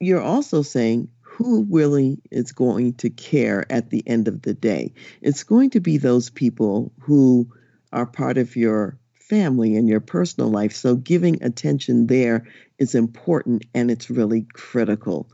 You're 0.00 0.22
also 0.22 0.62
saying 0.62 1.08
who 1.38 1.64
really 1.70 2.20
is 2.32 2.50
going 2.50 2.92
to 2.94 3.10
care 3.10 3.64
at 3.70 3.90
the 3.90 4.02
end 4.08 4.26
of 4.26 4.42
the 4.42 4.54
day? 4.54 4.92
It's 5.22 5.44
going 5.44 5.70
to 5.70 5.80
be 5.80 5.96
those 5.96 6.30
people 6.30 6.90
who 6.98 7.48
are 7.92 8.06
part 8.06 8.38
of 8.38 8.56
your 8.56 8.98
family 9.14 9.76
and 9.76 9.88
your 9.88 10.00
personal 10.00 10.50
life. 10.50 10.74
So 10.74 10.96
giving 10.96 11.40
attention 11.44 12.08
there 12.08 12.48
is 12.78 12.96
important 12.96 13.66
and 13.72 13.88
it's 13.88 14.10
really 14.10 14.48
critical. 14.52 15.30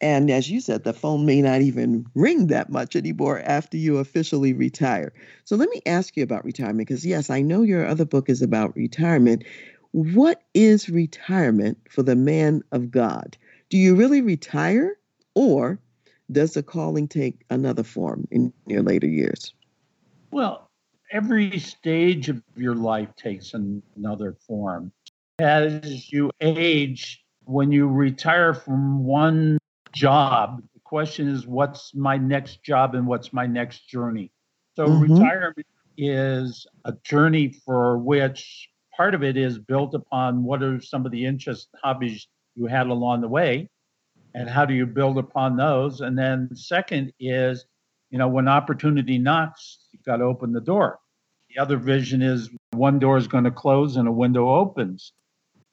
And 0.00 0.30
as 0.30 0.48
you 0.48 0.62
said, 0.62 0.84
the 0.84 0.94
phone 0.94 1.26
may 1.26 1.42
not 1.42 1.60
even 1.60 2.06
ring 2.14 2.46
that 2.46 2.70
much 2.70 2.96
anymore 2.96 3.38
after 3.38 3.76
you 3.76 3.98
officially 3.98 4.54
retire. 4.54 5.12
So 5.44 5.56
let 5.56 5.68
me 5.68 5.82
ask 5.84 6.16
you 6.16 6.22
about 6.22 6.46
retirement 6.46 6.88
because, 6.88 7.04
yes, 7.04 7.28
I 7.28 7.42
know 7.42 7.60
your 7.60 7.86
other 7.86 8.06
book 8.06 8.30
is 8.30 8.40
about 8.40 8.74
retirement. 8.74 9.44
What 9.90 10.40
is 10.54 10.88
retirement 10.88 11.76
for 11.90 12.02
the 12.02 12.16
man 12.16 12.62
of 12.72 12.90
God? 12.90 13.36
Do 13.68 13.76
you 13.76 13.94
really 13.94 14.22
retire 14.22 14.97
or 15.38 15.78
does 16.32 16.54
the 16.54 16.62
calling 16.64 17.06
take 17.06 17.44
another 17.48 17.84
form 17.84 18.26
in 18.32 18.52
your 18.66 18.82
later 18.82 19.06
years? 19.06 19.54
Well, 20.32 20.68
every 21.12 21.58
stage 21.60 22.28
of 22.28 22.42
your 22.56 22.74
life 22.74 23.14
takes 23.16 23.54
another 23.54 24.36
form. 24.46 24.90
As 25.38 26.12
you 26.12 26.32
age, 26.40 27.24
when 27.44 27.70
you 27.70 27.86
retire 27.86 28.52
from 28.52 29.04
one 29.04 29.58
job. 29.92 30.62
The 30.74 30.80
question 30.80 31.28
is, 31.28 31.46
what's 31.46 31.94
my 31.94 32.16
next 32.16 32.62
job 32.62 32.94
and 32.94 33.06
what's 33.06 33.32
my 33.32 33.46
next 33.46 33.88
journey? 33.88 34.32
So, 34.74 34.86
mm-hmm. 34.86 35.12
retirement 35.14 35.66
is 35.96 36.66
a 36.84 36.92
journey 37.04 37.54
for 37.64 37.98
which 37.98 38.68
part 38.96 39.14
of 39.14 39.22
it 39.22 39.36
is 39.36 39.58
built 39.58 39.94
upon 39.94 40.44
what 40.44 40.62
are 40.62 40.80
some 40.80 41.06
of 41.06 41.12
the 41.12 41.24
interests, 41.24 41.68
hobbies 41.82 42.26
you 42.54 42.66
had 42.66 42.88
along 42.88 43.20
the 43.20 43.28
way, 43.28 43.68
and 44.38 44.50
how 44.50 44.64
do 44.64 44.74
you 44.74 44.86
build 44.86 45.18
upon 45.18 45.56
those? 45.56 46.00
And 46.00 46.18
then, 46.18 46.50
second 46.54 47.12
is, 47.18 47.64
you 48.10 48.18
know, 48.18 48.28
when 48.28 48.48
opportunity 48.48 49.18
knocks, 49.18 49.78
you've 49.92 50.04
got 50.04 50.16
to 50.16 50.24
open 50.24 50.52
the 50.52 50.60
door. 50.60 50.98
The 51.50 51.60
other 51.60 51.76
vision 51.76 52.22
is 52.22 52.50
one 52.72 52.98
door 52.98 53.16
is 53.16 53.28
going 53.28 53.44
to 53.44 53.50
close 53.50 53.96
and 53.96 54.06
a 54.06 54.12
window 54.12 54.48
opens. 54.48 55.12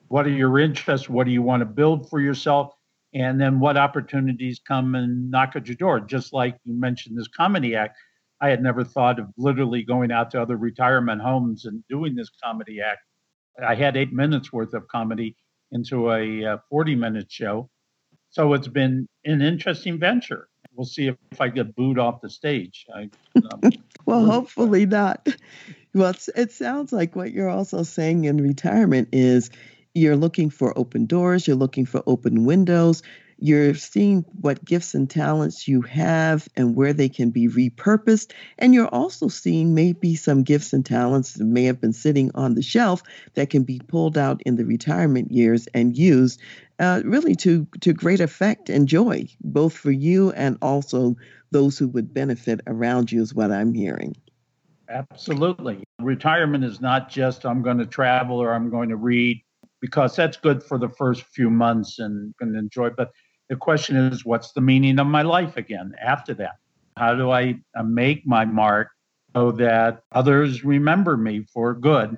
What 0.08 0.26
are 0.26 0.30
your 0.30 0.60
interests? 0.60 1.10
What 1.10 1.26
do 1.26 1.32
you 1.32 1.42
want 1.42 1.62
to 1.62 1.66
build 1.66 2.10
for 2.10 2.20
yourself? 2.20 2.76
and 3.16 3.40
then 3.40 3.62
what 3.62 3.78
opportunities 3.78 4.60
come 4.60 4.94
and 4.94 5.32
knock 5.32 5.56
at 5.56 5.68
your 5.68 5.78
door. 5.78 6.02
Just 6.02 6.34
like 6.34 6.58
you 6.66 6.78
mentioned 6.78 7.18
this 7.18 7.30
comedy 7.30 7.74
act, 7.74 7.98
I 8.42 8.50
had 8.50 8.62
never 8.62 8.84
thought 8.84 9.20
of 9.20 9.28
literally 9.38 9.84
going 9.84 10.12
out 10.12 10.32
to 10.32 10.42
other 10.42 10.58
retirement 10.58 11.22
homes 11.22 11.64
and 11.64 11.82
doing 11.90 12.14
this 12.14 12.30
comedy 12.44 12.82
act. 12.82 13.00
I 13.66 13.74
had 13.74 13.96
eight 13.96 14.12
minutes 14.12 14.52
worth 14.52 14.74
of 14.74 14.90
comedy 14.90 15.38
into 15.72 16.12
a 16.12 16.46
uh, 16.46 16.58
40 16.70 16.96
minute 16.96 17.32
show. 17.32 17.70
So 18.36 18.54
it's 18.54 18.68
been 18.68 19.08
an 19.24 19.42
interesting 19.42 19.98
venture. 19.98 20.50
We'll 20.74 20.86
see 20.86 21.08
if, 21.08 21.16
if 21.32 21.40
I 21.40 21.48
get 21.48 21.74
booed 21.74 21.98
off 21.98 22.20
the 22.20 22.30
stage. 22.30 22.86
I, 22.94 23.10
um, 23.34 23.72
well, 24.06 24.26
hopefully 24.26 24.86
not. 24.86 25.26
Well, 25.94 26.14
it 26.36 26.52
sounds 26.52 26.92
like 26.92 27.16
what 27.16 27.32
you're 27.32 27.48
also 27.48 27.84
saying 27.84 28.26
in 28.26 28.36
retirement 28.36 29.08
is 29.14 29.52
you're 29.96 30.18
looking 30.18 30.50
for 30.50 30.78
open 30.78 31.06
doors, 31.06 31.48
you're 31.48 31.56
looking 31.56 31.86
for 31.86 32.04
open 32.06 32.46
windows, 32.46 33.02
you're 33.38 33.76
seeing 33.76 34.22
what 34.42 34.64
gifts 34.64 34.94
and 34.94 35.10
talents 35.10 35.68
you 35.68 35.82
have 35.82 36.48
and 36.56 36.76
where 36.76 36.94
they 36.94 37.10
can 37.10 37.32
be 37.32 37.48
repurposed. 37.48 38.32
And 38.58 38.74
you're 38.74 38.94
also 38.94 39.28
seeing 39.28 39.74
maybe 39.74 40.16
some 40.16 40.44
gifts 40.44 40.74
and 40.74 40.86
talents 40.86 41.34
that 41.34 41.46
may 41.46 41.64
have 41.64 41.82
been 41.82 41.94
sitting 41.94 42.32
on 42.36 42.56
the 42.56 42.62
shelf 42.62 43.04
that 43.34 43.50
can 43.50 43.64
be 43.64 43.82
pulled 43.88 44.18
out 44.18 44.42
in 44.46 44.56
the 44.56 44.66
retirement 44.66 45.32
years 45.32 45.68
and 45.74 45.98
used 45.98 46.40
uh, 46.80 47.02
really 47.04 47.36
to, 47.36 47.68
to 47.82 47.94
great 47.94 48.20
effect 48.20 48.70
and 48.70 48.88
joy, 48.88 49.26
both 49.42 49.74
for 49.74 49.92
you 49.92 50.32
and 50.32 50.58
also 50.62 51.16
those 51.52 51.78
who 51.78 51.88
would 51.90 52.14
benefit 52.14 52.62
around 52.68 53.12
you, 53.12 53.22
is 53.22 53.34
what 53.34 53.52
I'm 53.52 53.74
hearing. 53.74 54.16
Absolutely. 54.90 55.84
Retirement 56.00 56.64
is 56.64 56.80
not 56.80 57.10
just 57.10 57.46
I'm 57.46 57.62
going 57.62 57.80
to 57.80 57.86
travel 57.86 58.38
or 58.38 58.54
I'm 58.54 58.70
going 58.70 58.90
to 58.90 58.98
read 58.98 59.42
because 59.86 60.16
that's 60.16 60.36
good 60.36 60.64
for 60.64 60.80
the 60.80 60.90
first 60.90 61.22
few 61.28 61.48
months 61.48 62.00
and 62.00 62.34
can 62.40 62.56
enjoy. 62.56 62.90
But 62.90 63.12
the 63.50 63.56
question 63.56 63.96
is, 63.96 64.26
what's 64.26 64.52
the 64.54 64.62
meaning 64.62 64.98
of 64.98 65.06
my 65.06 65.22
life 65.22 65.58
again 65.58 65.94
after 66.04 66.34
that? 66.34 66.56
How 66.98 67.14
do 67.14 67.30
I 67.30 67.60
uh, 67.78 67.84
make 67.84 68.26
my 68.26 68.46
mark 68.46 68.88
so 69.36 69.52
that 69.52 70.02
others 70.12 70.66
remember 70.66 71.18
me 71.18 71.46
for 71.54 71.76
good? 71.76 72.18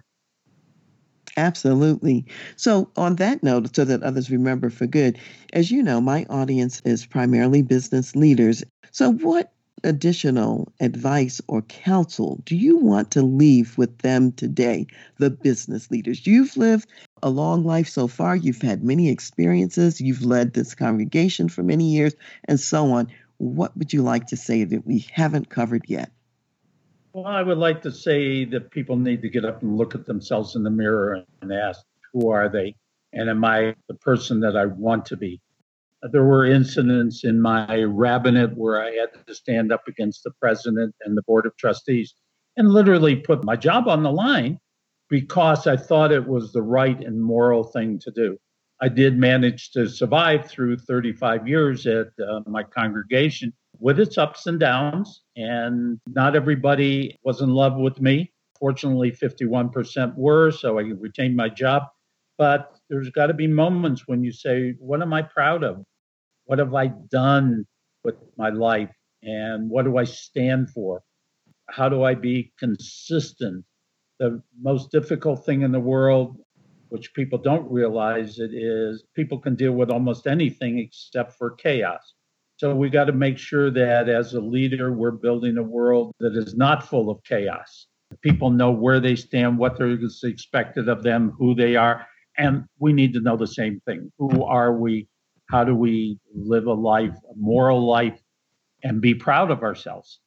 Absolutely. 1.35 2.25
So, 2.55 2.89
on 2.95 3.17
that 3.17 3.43
note, 3.43 3.75
so 3.75 3.83
that 3.83 4.01
others 4.01 4.31
remember 4.31 4.69
for 4.69 4.87
good, 4.87 5.19
as 5.51 5.69
you 5.69 5.83
know, 5.83 5.99
my 5.99 6.25
audience 6.29 6.81
is 6.85 7.05
primarily 7.05 7.61
business 7.61 8.15
leaders. 8.15 8.63
So, 8.91 9.11
what 9.11 9.51
additional 9.83 10.71
advice 10.79 11.41
or 11.49 11.63
counsel 11.63 12.41
do 12.45 12.55
you 12.55 12.77
want 12.77 13.11
to 13.11 13.21
leave 13.23 13.77
with 13.77 13.97
them 13.99 14.31
today, 14.31 14.87
the 15.17 15.29
business 15.29 15.91
leaders? 15.91 16.25
You've 16.25 16.55
lived 16.55 16.87
a 17.23 17.29
long 17.29 17.63
life 17.63 17.89
so 17.89 18.07
far, 18.07 18.35
you've 18.35 18.61
had 18.61 18.83
many 18.83 19.09
experiences, 19.09 20.01
you've 20.01 20.23
led 20.23 20.53
this 20.53 20.75
congregation 20.75 21.49
for 21.49 21.63
many 21.63 21.91
years, 21.91 22.13
and 22.45 22.59
so 22.59 22.91
on. 22.91 23.07
What 23.37 23.75
would 23.77 23.93
you 23.93 24.01
like 24.01 24.27
to 24.27 24.37
say 24.37 24.63
that 24.63 24.85
we 24.85 25.05
haven't 25.11 25.49
covered 25.49 25.85
yet? 25.87 26.11
Well, 27.13 27.25
I 27.25 27.41
would 27.41 27.57
like 27.57 27.81
to 27.83 27.91
say 27.91 28.45
that 28.45 28.71
people 28.71 28.95
need 28.95 29.21
to 29.23 29.29
get 29.29 29.45
up 29.45 29.61
and 29.61 29.77
look 29.77 29.95
at 29.95 30.05
themselves 30.05 30.55
in 30.55 30.63
the 30.63 30.69
mirror 30.69 31.23
and 31.41 31.51
ask, 31.51 31.81
who 32.13 32.29
are 32.29 32.49
they? 32.49 32.75
And 33.13 33.29
am 33.29 33.43
I 33.43 33.75
the 33.87 33.95
person 33.95 34.39
that 34.41 34.55
I 34.55 34.65
want 34.65 35.05
to 35.07 35.17
be? 35.17 35.41
there 36.11 36.23
were 36.23 36.45
incidents 36.45 37.23
in 37.23 37.41
my 37.41 37.81
rabbinate 37.83 38.55
where 38.55 38.81
I 38.81 38.91
had 38.91 39.09
to 39.25 39.33
stand 39.33 39.71
up 39.71 39.87
against 39.87 40.23
the 40.23 40.31
president 40.39 40.95
and 41.01 41.17
the 41.17 41.23
board 41.23 41.45
of 41.45 41.57
trustees 41.57 42.13
and 42.55 42.69
literally 42.69 43.15
put 43.15 43.43
my 43.43 43.55
job 43.55 43.87
on 43.87 44.03
the 44.03 44.11
line 44.11 44.59
because 45.09 45.67
I 45.67 45.77
thought 45.77 46.11
it 46.11 46.27
was 46.27 46.51
the 46.51 46.61
right 46.61 46.99
and 46.99 47.21
moral 47.21 47.63
thing 47.63 47.99
to 47.99 48.11
do. 48.11 48.37
I 48.79 48.89
did 48.89 49.17
manage 49.17 49.71
to 49.71 49.87
survive 49.89 50.49
through 50.49 50.77
35 50.77 51.47
years 51.47 51.87
at 51.87 52.07
uh, 52.19 52.41
my 52.45 52.63
congregation 52.63 53.53
with 53.79 53.99
its 53.99 54.17
ups 54.17 54.45
and 54.47 54.59
downs, 54.59 55.23
and 55.35 55.99
not 56.07 56.35
everybody 56.35 57.17
was 57.23 57.41
in 57.41 57.49
love 57.49 57.75
with 57.75 57.99
me. 58.01 58.31
Fortunately, 58.59 59.11
51% 59.11 60.15
were, 60.15 60.51
so 60.51 60.79
I 60.79 60.83
retained 60.83 61.35
my 61.35 61.49
job. 61.49 61.83
But 62.37 62.71
there's 62.89 63.09
got 63.09 63.27
to 63.27 63.33
be 63.33 63.47
moments 63.47 64.07
when 64.07 64.23
you 64.23 64.31
say, 64.31 64.75
What 64.79 65.01
am 65.01 65.13
I 65.13 65.23
proud 65.23 65.63
of? 65.63 65.83
What 66.45 66.59
have 66.59 66.73
I 66.73 66.87
done 66.87 67.65
with 68.03 68.15
my 68.37 68.49
life? 68.49 68.91
And 69.23 69.69
what 69.69 69.85
do 69.85 69.97
I 69.97 70.03
stand 70.03 70.69
for? 70.69 71.01
How 71.69 71.89
do 71.89 72.03
I 72.03 72.13
be 72.13 72.53
consistent? 72.59 73.65
The 74.19 74.41
most 74.59 74.91
difficult 74.91 75.45
thing 75.45 75.61
in 75.61 75.71
the 75.71 75.79
world, 75.79 76.37
which 76.89 77.13
people 77.13 77.37
don't 77.37 77.69
realize 77.71 78.39
it 78.39 78.53
is 78.53 79.03
people 79.15 79.39
can 79.39 79.55
deal 79.55 79.73
with 79.73 79.91
almost 79.91 80.25
anything 80.27 80.79
except 80.79 81.33
for 81.33 81.51
chaos. 81.51 82.13
So 82.57 82.75
we 82.75 82.89
got 82.89 83.05
to 83.05 83.13
make 83.13 83.37
sure 83.37 83.69
that 83.69 84.09
as 84.09 84.33
a 84.33 84.41
leader, 84.41 84.91
we're 84.91 85.11
building 85.11 85.57
a 85.57 85.63
world 85.63 86.13
that 86.19 86.35
is 86.35 86.55
not 86.55 86.87
full 86.87 87.11
of 87.11 87.23
chaos. 87.23 87.87
People 88.21 88.49
know 88.49 88.71
where 88.71 88.99
they 88.99 89.15
stand, 89.15 89.59
what 89.59 89.79
is 89.79 90.21
expected 90.23 90.89
of 90.89 91.03
them, 91.03 91.31
who 91.37 91.53
they 91.53 91.75
are, 91.75 92.07
and 92.37 92.65
we 92.79 92.93
need 92.93 93.13
to 93.13 93.19
know 93.19 93.37
the 93.37 93.45
same 93.45 93.79
thing. 93.85 94.11
Who 94.17 94.43
are 94.43 94.73
we 94.73 95.07
How 95.49 95.63
do 95.63 95.75
we 95.75 96.19
live 96.33 96.67
a 96.67 96.73
life, 96.73 97.15
a 97.29 97.35
moral 97.35 97.87
life, 97.87 98.19
and 98.83 99.01
be 99.01 99.15
proud 99.15 99.49
of 99.51 99.63
ourselves? 99.63 100.19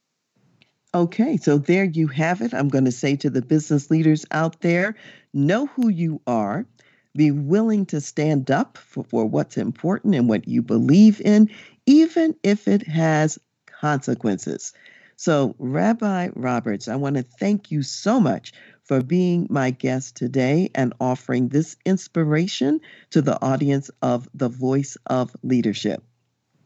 Okay, 0.93 1.37
so 1.37 1.57
there 1.57 1.85
you 1.85 2.09
have 2.09 2.41
it. 2.41 2.53
I'm 2.53 2.69
going 2.69 2.87
to 2.87 2.93
say 2.93 3.15
to 3.17 3.31
the 3.31 3.43
business 3.43 3.93
leaders 3.93 4.27
out 4.33 4.61
there 4.61 4.97
know 5.33 5.67
who 5.67 5.89
you 5.89 6.21
are, 6.27 6.67
be 7.15 7.31
willing 7.31 7.87
to 7.87 8.01
stand 8.01 8.51
up 8.51 8.77
for, 8.77 9.05
for 9.05 9.25
what's 9.25 9.57
important 9.57 10.17
and 10.17 10.29
what 10.29 10.49
you 10.49 10.63
believe 10.63 11.21
in, 11.21 11.49
even 11.87 12.35
if 12.43 12.67
it 12.67 12.89
has 12.89 13.39
consequences. 13.67 14.73
So, 15.15 15.55
Rabbi 15.59 16.31
Roberts, 16.35 16.89
I 16.89 16.97
want 16.97 17.17
to 17.17 17.23
thank 17.23 17.71
you 17.71 17.85
so 17.85 18.19
much 18.19 18.53
for 18.83 19.01
being 19.01 19.47
my 19.49 19.71
guest 19.71 20.17
today 20.17 20.71
and 20.75 20.93
offering 20.99 21.49
this 21.51 21.77
inspiration 21.85 22.81
to 23.11 23.23
the 23.23 23.41
audience 23.41 23.91
of 24.03 24.29
The 24.35 24.49
Voice 24.49 24.97
of 25.07 25.37
Leadership. 25.45 26.03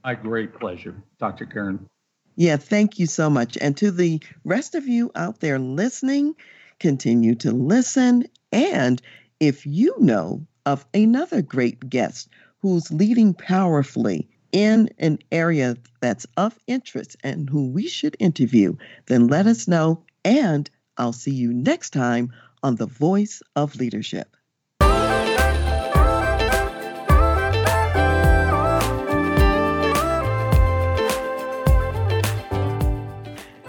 My 0.02 0.14
great 0.14 0.58
pleasure, 0.58 0.94
Dr. 1.18 1.44
Karen. 1.44 1.86
Yeah, 2.36 2.56
thank 2.56 2.98
you 2.98 3.06
so 3.06 3.28
much. 3.30 3.56
And 3.60 3.76
to 3.78 3.90
the 3.90 4.20
rest 4.44 4.74
of 4.74 4.86
you 4.86 5.10
out 5.14 5.40
there 5.40 5.58
listening, 5.58 6.34
continue 6.78 7.34
to 7.36 7.52
listen. 7.52 8.24
And 8.52 9.00
if 9.40 9.66
you 9.66 9.94
know 10.00 10.46
of 10.66 10.86
another 10.94 11.42
great 11.42 11.88
guest 11.88 12.28
who's 12.58 12.90
leading 12.92 13.34
powerfully 13.34 14.28
in 14.52 14.88
an 14.98 15.18
area 15.32 15.76
that's 16.00 16.26
of 16.36 16.58
interest 16.66 17.16
and 17.22 17.48
who 17.50 17.68
we 17.68 17.88
should 17.88 18.16
interview, 18.18 18.76
then 19.06 19.26
let 19.28 19.46
us 19.46 19.68
know. 19.68 20.04
And 20.24 20.68
I'll 20.96 21.12
see 21.12 21.34
you 21.34 21.52
next 21.52 21.90
time 21.90 22.32
on 22.62 22.76
The 22.76 22.86
Voice 22.86 23.42
of 23.56 23.76
Leadership. 23.76 24.36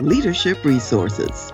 leadership 0.00 0.64
resources. 0.64 1.52